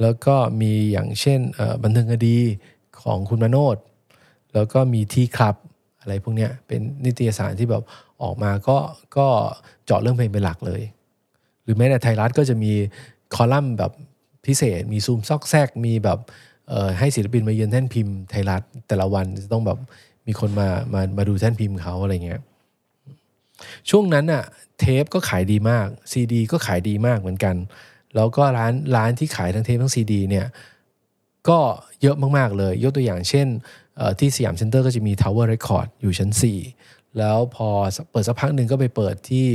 [0.01, 1.39] แล้วก็มีอย่างเช่น
[1.83, 2.37] บันเทิงคดี
[3.01, 3.77] ของคุณมโนด
[4.53, 5.55] แล้วก็มีที่คลับ
[6.01, 7.83] อะไรพวกนี้เป็นนิตยสารที่แบบ
[8.21, 8.77] ออกมาก็
[9.17, 9.27] ก็
[9.85, 10.81] เจาะเรื่องเพลงเป็นหลักเลย
[11.63, 12.71] หรือแม้แต่ไทยรัฐก็จะมี
[13.35, 13.91] คอลัมน์แบบ
[14.45, 16.19] พิเศษ มีซูมซอกแซก มีแบบ
[16.99, 19.79] ให้ศิลปินมาเยือนแท่นพิมพ์ไทยรัฐแต่ละวันจะต้องแบบ
[20.27, 22.41] มีคนมามามาดูแท่นพิมพ์เขาอะไรเงี้ย
[23.89, 24.43] ช่วงนั้นอะ
[24.79, 27.55] เทปก็ขายดีมากซีดีก็ขายดีมากเหมือนกัน
[28.15, 30.47] แล้วก็ร้านร้านที่ขายทั้งเทปทั้งซีดีเนี่ย
[31.49, 31.59] ก็
[32.01, 33.47] เยอะมากๆเลย ยกตัวอย่างเช่น
[34.19, 36.29] ที่สยามเซ็นเตอร์ก็จะมี Tower Record อยู่ชั้น
[36.73, 37.69] 4 แล้วพอ
[38.11, 39.47] เปิดสักพักหนึ่งก็ไปเปิดที่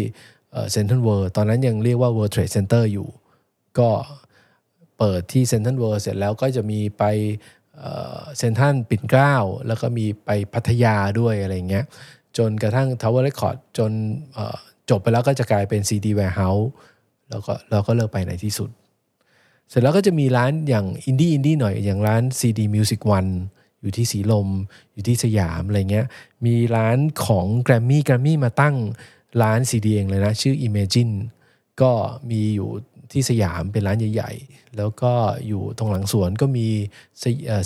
[0.72, 3.08] เซ็นทรัลเวิลด์ตอนนั้นยังเรียกว่า World Trade Center อยู่
[3.78, 3.90] ก็
[4.98, 7.04] เปิดที่เซ็นทรัลเวิลด์เสร็จแล้วก็จะมีไป
[8.38, 9.34] เซ็นทรัลปิ่นเกล้า
[9.66, 11.84] แล้วก็มีไปพัทยาด้วยอะไรเงี้ย
[12.38, 13.90] จนกระทั่ง Tower Record จน
[14.90, 16.66] จบไปแล้วก็จะกลายเป็น CD Warehouse
[17.30, 18.70] แล้วก็เราก็เลิกไปในที่สุด
[19.68, 23.30] เสร็จแล้วก็จะมีร้านอย่าง indie indie หน่อยอย่างร้าน CD Music One
[23.80, 24.48] อยู่ที่สีลม
[24.92, 26.06] อยู่ที่สยามอะไรเงี้ย
[26.46, 28.76] มีร้านของแกรมมี่แกรมมี่มาตั้ง
[29.42, 31.14] ร้านซีดีเองเลยนะ ชื่อ Imagine
[31.82, 31.92] ก็
[32.30, 32.70] มีอยู่
[33.12, 35.12] ที่สยามเป็นร้านใหญ่ ๆ แล้วก็
[35.46, 36.66] อยู่ตรงหลังสวนก็มี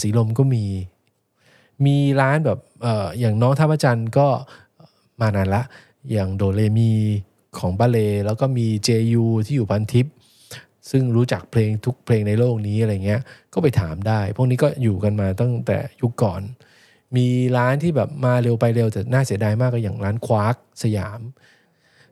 [0.03, 0.65] สีลมก็มี
[1.87, 2.87] มีร้านแบบอ
[3.19, 4.29] อย่างน้องท่าพระจันทร์ก็
[5.21, 5.63] มานานละ
[6.11, 6.93] อย่างโดเลมี
[7.59, 10.07] ของบาเลแล้วก็มี JU ที่อยู่พันทิป
[10.91, 13.21] ซึ่งรู้จักเพลงทุกเพลงในโลกนี้อะไรเงี้ย
[13.53, 16.43] ก็ไปถามได้ พวกนี้ก็อยู่กันมาตั้งแต่ยุคก่อน
[17.17, 17.27] มี
[17.57, 21.21] ร้านที่แบบมาเร็วไปเร็วแต่น่าเสียดายมากก็อย่างร้านควาร์กสยาม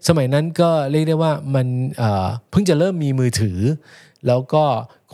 [0.09, 1.67] สมัยนั้นก็เรียกได้ว่ามัน
[2.51, 3.59] เพิ่งจะเริ่มมีมือถือ
[4.27, 4.65] แล้วก็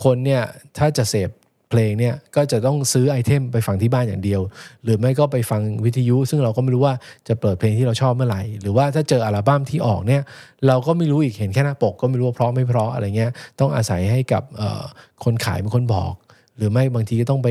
[0.03, 0.43] คนเนี่ย
[0.77, 1.29] ถ้าจะเสพ
[1.73, 4.41] เพลงเนี่ยก็จะต้องซื้อไอเทมไปฟังที่บ้านอย่างเดียว
[4.83, 6.93] หรือไม่ก็ไปฟังวิทยุ ซึ่งเราก็ไม่รู้ว่า
[7.27, 10.21] จะเปิดเพลงที่เราชอบเมื่อไหร่ หรือว่าถ้าเจออัลบั้มที่ออกเนี่ย
[10.67, 14.43] เราก็ไม่รู้อีกเห็นแค่หน้าปก ก็ไม่รู้ว่าเพราะไม่เพราะอะไรเงี้ยต้องอาศัยให้กับ
[15.23, 16.13] คนขายเป็นคนบอก
[16.57, 17.49] หรือไม่บางทีก็ต้องไป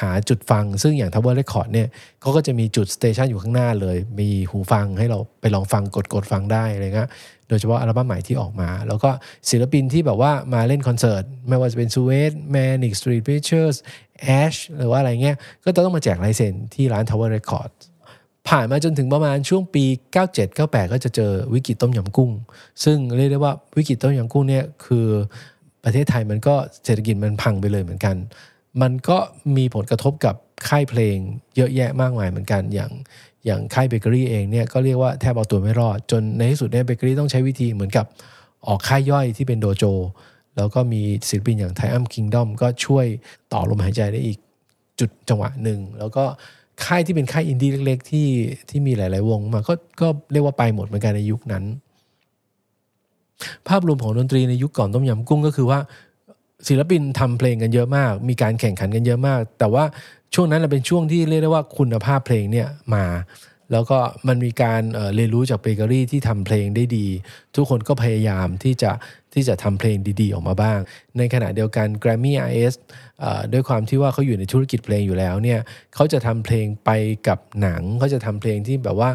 [0.00, 1.88] หาจุดฟัง ซึ่งอย่าง Tower Record เนี่ย
[2.20, 7.08] เขาก็จะมีจุด station อยู่ข้างหน้าเลย มีหูฟังให้เราไปลองฟังกดกดฟังได้อะไรเงี้ย
[7.48, 9.10] โดยเฉพาะอัลบั้มใหม่ที่ออกมา แล้วก็
[9.50, 13.76] ศิลปินที่แบบว่ามาเล่นคอนเสิร์ต ไม่ว่าจะเป็น Suede Manic Street Preachers
[14.22, 17.70] Ash หรือว่าอะไรเงี้ยก็ต้องมาแจกลายเซ็นที่ร้าน Tower Record
[18.48, 19.84] ผ่านมาจนถึงประมาณช่วงปี
[20.38, 22.30] 97-98 ก็จะเจอวิกฤตต้มยำกุ้ง
[22.84, 25.06] ซึ่งเรียกได้ว่าวิกฤตต้มยำกุ้งเนี่ยคือ
[25.88, 28.16] ประเทศไทยมันก็เศรษฐกิจมันพังไปเลยเหมือนกัน
[28.82, 29.18] มันก็
[29.56, 30.34] มีผลกระทบกับ
[30.68, 31.16] ค่ายเพลง
[31.56, 32.90] เยอะแยะมากมายเหมือนกัน อย่าง
[33.46, 38.06] อย่างค่ายเบเกอรี่เองเนี่ยก็เรียกว่าแทบเอาตัวไม่รอด จนในที่สุดเนี่ยเบเกอรี่ต้องใช้วิธีเหมือนกับ
[38.66, 39.84] ออกค่ายย่อยที่เป็นโดโจ
[40.56, 43.06] แล้วก็มีศิลปินอย่างไทอัมคิงดอมก็ช่วย
[43.52, 44.38] ต่อลมหายใจได้อีก
[45.00, 46.24] จุดจังหวะหนึ่ง แล้วก็
[46.84, 48.28] ค่ายที่เป็นค่ายอินดี้เล็ก ๆ ที่
[48.70, 51.64] ที่มีหลาย ๆ วงมาก็ก็เรียกว่าไปหมดเหมือนกันในยุคนั้น
[53.68, 55.78] ภาพรวมของดนตรีในยุคก่อนต้มยำกุ้งก็คือว่า
[56.68, 59.84] ศิลปินทำเพลงกันเยอะมาก มีการแข่งขันกันเยอะมาก แต่ว่า
[60.34, 63.06] ช่วงนั้นเป็นช่วงที่เรียกได้ว่าคุณภาพเพลงเนี่ยมา
[63.72, 64.82] แล้วก็มันมีการ
[65.14, 67.06] เรียนรู้จากเบเกอรี่ที่ทำเพลงได้ดี
[67.54, 68.90] ทุกคนก็พยายามที่จะ
[69.34, 70.78] ที่จะทำเพลงดีๆ ออกมาบ้าง
[71.18, 72.74] ในขณะเดียวกัน Grammy RS
[73.52, 75.60] ด้วยความที่ว่าเขาอยู่ในธุรกิจเพลงอยู่แล้วเนี่ย
[75.94, 76.90] เขาจะทำเพลงไป
[77.28, 79.10] กับหนังเขาจะทำเพลงที่แบบว่า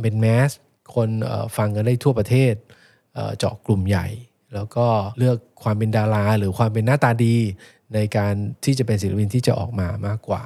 [0.00, 0.50] เป็น mass
[0.94, 1.08] คน
[1.56, 4.06] ฟังกันได้ทั่วประเทศเจาะกลุ่มใหญ่
[4.54, 4.86] แล้วก็
[5.18, 7.36] เลือกความเป็นดารา หรือความเป็นหน้าตาดี
[7.94, 8.34] ในการ
[8.64, 10.42] ที่จะเป็นศิลปินที่จะออกมามากกว่า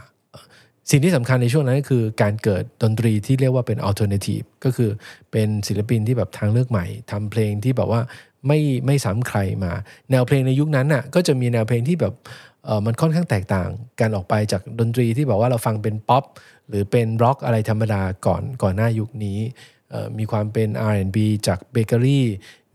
[0.90, 4.90] สิ่งที่สำคัญในช่วงนั้นก็คือการเกิดดนตรีที่เรียกว่าเป็น alternative ก็คือ
[5.32, 8.00] เป็นศิลปินที่แบบทางเลือกใหม่ทำเพลงที่แบบว่า
[8.46, 9.72] ไม่ไม่ซ้ำใครมา
[10.10, 12.14] แนวเพลงในยุคนั้นน่ะก็จะมีแนวเพลงที่แบบ
[12.86, 13.68] มันค่อนข้างแตกต่าง
[14.00, 16.24] กันออกไปจากดนตรีที่แบบว่าเราฟังเป็นป๊อป
[16.68, 19.38] หรือเป็นร็อกอะไรธรรมดาก่อนก่อนหน้ายุคนี้
[20.18, 22.26] มีความเป็น R&B จากเบเกอรี่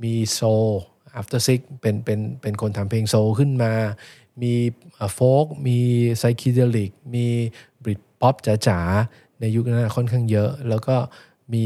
[0.04, 0.42] มี soul
[1.20, 3.74] After Six เป็นเป็นเป็นคนทำเพลง soul ขึ้นมา
[4.42, 4.54] มี
[5.14, 5.80] folk มี
[6.18, 7.28] psychedelic มี
[7.84, 8.36] Britpop
[8.68, 10.96] จ๋าๆ ในยุคนั้นค่อนข้างเยอะ แล้วก็
[11.54, 11.66] มี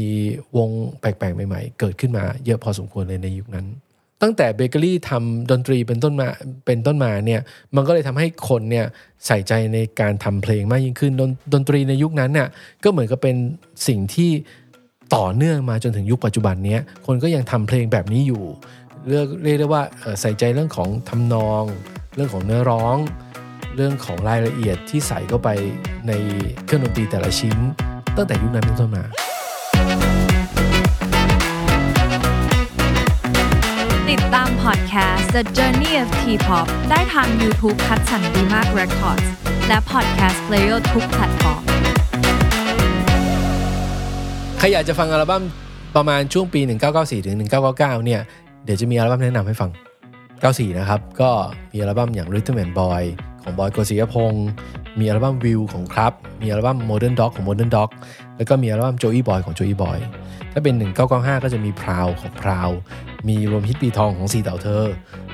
[0.56, 0.70] วง
[1.00, 3.66] แปลกๆ ใหม่ๆ เกิดขึ้นมาเยอะพอสมควรเลยในยุคนั้น
[4.22, 6.28] ตั้งแต่เบเกอรี่ทำดนตรีเป็นต้นมา
[6.66, 7.40] เป็นต้นมาเนี่ย
[7.74, 8.86] มันก็เลยทำให้คนเนี่ย
[9.26, 12.48] ใส่ใจในการทำเพลงมากยิ่งขึ้นดนดนตรีในยุคนั้นเนี่ย
[12.84, 13.36] ก็เหมือนกับเป็น
[13.88, 14.30] สิ่งที่
[15.16, 18.44] ต่อเนื่องมาจนถึงยุคปัจจุบันนี้คนก็ยังทำเพลงแบบนี้อยู่
[19.08, 19.82] เรียกเรียกได้ว่า
[20.20, 21.62] ใส่ใจเรื่องของทำนอง
[22.14, 22.96] เรื่องของเนื้อร้อง
[23.76, 25.48] เรื่องของรายละเอียดที่ใส่เข้าไป
[26.08, 26.12] ใน
[26.64, 27.56] เครื่องดนตรีแต่ละชิ้น
[28.16, 29.04] ตั้งแต่ยุคนั้นเป็นต้นมา
[34.08, 39.26] ติดตามพอดแคสต์ The Journey of T-pop ได้ทาง YouTube คัดสรรดีมาก Records
[39.68, 41.62] และพอดแคสต์ player ทุกแพลตฟอร์ม
[44.64, 45.42] รอยากจะฟังอัลบั้ม
[45.96, 46.60] ประมาณช่วงปี
[46.94, 48.20] 1994 ถึง 1999 เนี่ย
[48.64, 49.70] เดี๋ยวจะมีอัลบั้มแนะนำให้ฟัง
[50.24, 51.30] 94 นะครับ ก็
[51.72, 53.02] มีอัลบั้มอย่าง Rhythm and Boyd
[53.42, 54.48] ของบอยโกศิยพงศ์
[54.98, 57.90] มีอัลบั้มวิวของ Crub มีอัลบั้ม Modern Dog ของ Modern Dog
[58.36, 59.98] แล้วก็มีอัลบั้ม Joey Boy ของ Joey Boy
[60.52, 60.74] ถ้าเป็น
[61.08, 62.70] 1995 ก็จะมีพราวของพราว
[63.28, 64.84] มีรวมฮิตปีทองของสี่เต่าเธอ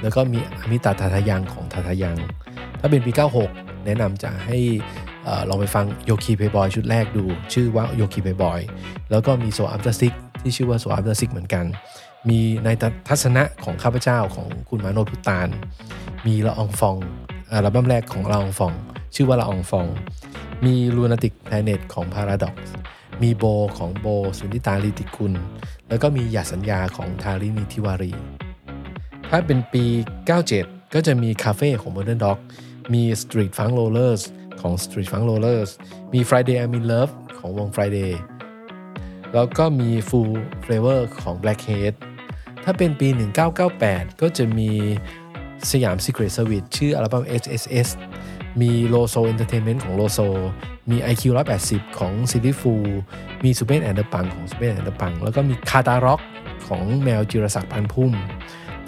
[0.03, 2.17] แล้วก็มีอมิตาทาทายังของทาทายัง
[2.81, 3.13] ถ้าเป็นปี
[3.49, 4.59] 96 แนะนำจะให้
[5.49, 8.61] ลองไปฟังโยคีเพลย์บอยชุดแรกดู ชื่อว่าโยคีเพลย์บอย
[9.11, 11.65] แล้วก็มี Soul After Six ที่ชื่อว่า Soul After Six เหมือนกัน
[12.29, 12.69] มีใน
[13.09, 15.49] ทัศนะของข้าพเจ้าของคุณมาโนช พุฒตาล
[16.27, 16.97] มีละอองฟอง
[17.53, 18.73] อัลบั้มแรกของละอองฟอง
[19.15, 19.87] ชื่อว่าละอองฟอง
[20.65, 22.55] มีลูนาติกแพลเน็ตของ Paradox
[23.23, 23.45] มีโบ
[23.79, 24.07] ของโบ
[24.39, 25.33] สุนิตาลิติคุณ
[25.89, 28.13] แล้วก็มีหยาสัญญาของทารินีทิวารี
[29.31, 29.85] ถ้าเป็นปี
[30.39, 32.39] 97 ก็จะมีคาเฟ่ของ Modern Dog
[32.93, 34.23] มี Street Funk Rollers
[34.61, 35.71] ของ Street Funk Rollers
[36.13, 38.13] มี Friday I'm in Love ของวง Friday
[39.35, 40.33] แล้วก็มี Full
[40.65, 41.93] Flavor ของ Blackhead
[42.65, 43.09] ถ้าเป็นปี
[43.65, 44.71] 1998 ก็จะมี
[45.71, 47.89] สยาม Secret Service ชื่ออัลบั้ม SSS
[48.61, 50.21] มีโลโซ Entertainment ของโลโซ
[50.91, 51.23] มี IQ
[51.61, 52.75] 180 ของ Silly Fools
[53.45, 56.21] มีสุเมธ and the ปั๋งของสุเมธ and the ปั๋ง แล้วก็มีคาตาร็อก
[56.67, 58.13] ของแมวจิรศักดิ์ ปานพุ่ม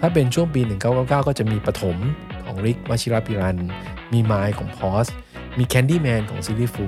[0.00, 0.60] ถ้าเป็นช่วงปี
[0.90, 1.96] 1999 ก็จะมีปฐม
[2.44, 3.58] ของริค วชิรปิลันธิ์
[4.12, 5.06] มี Mild ของ Pause
[5.58, 6.86] มี Candyman ของ Silly Fools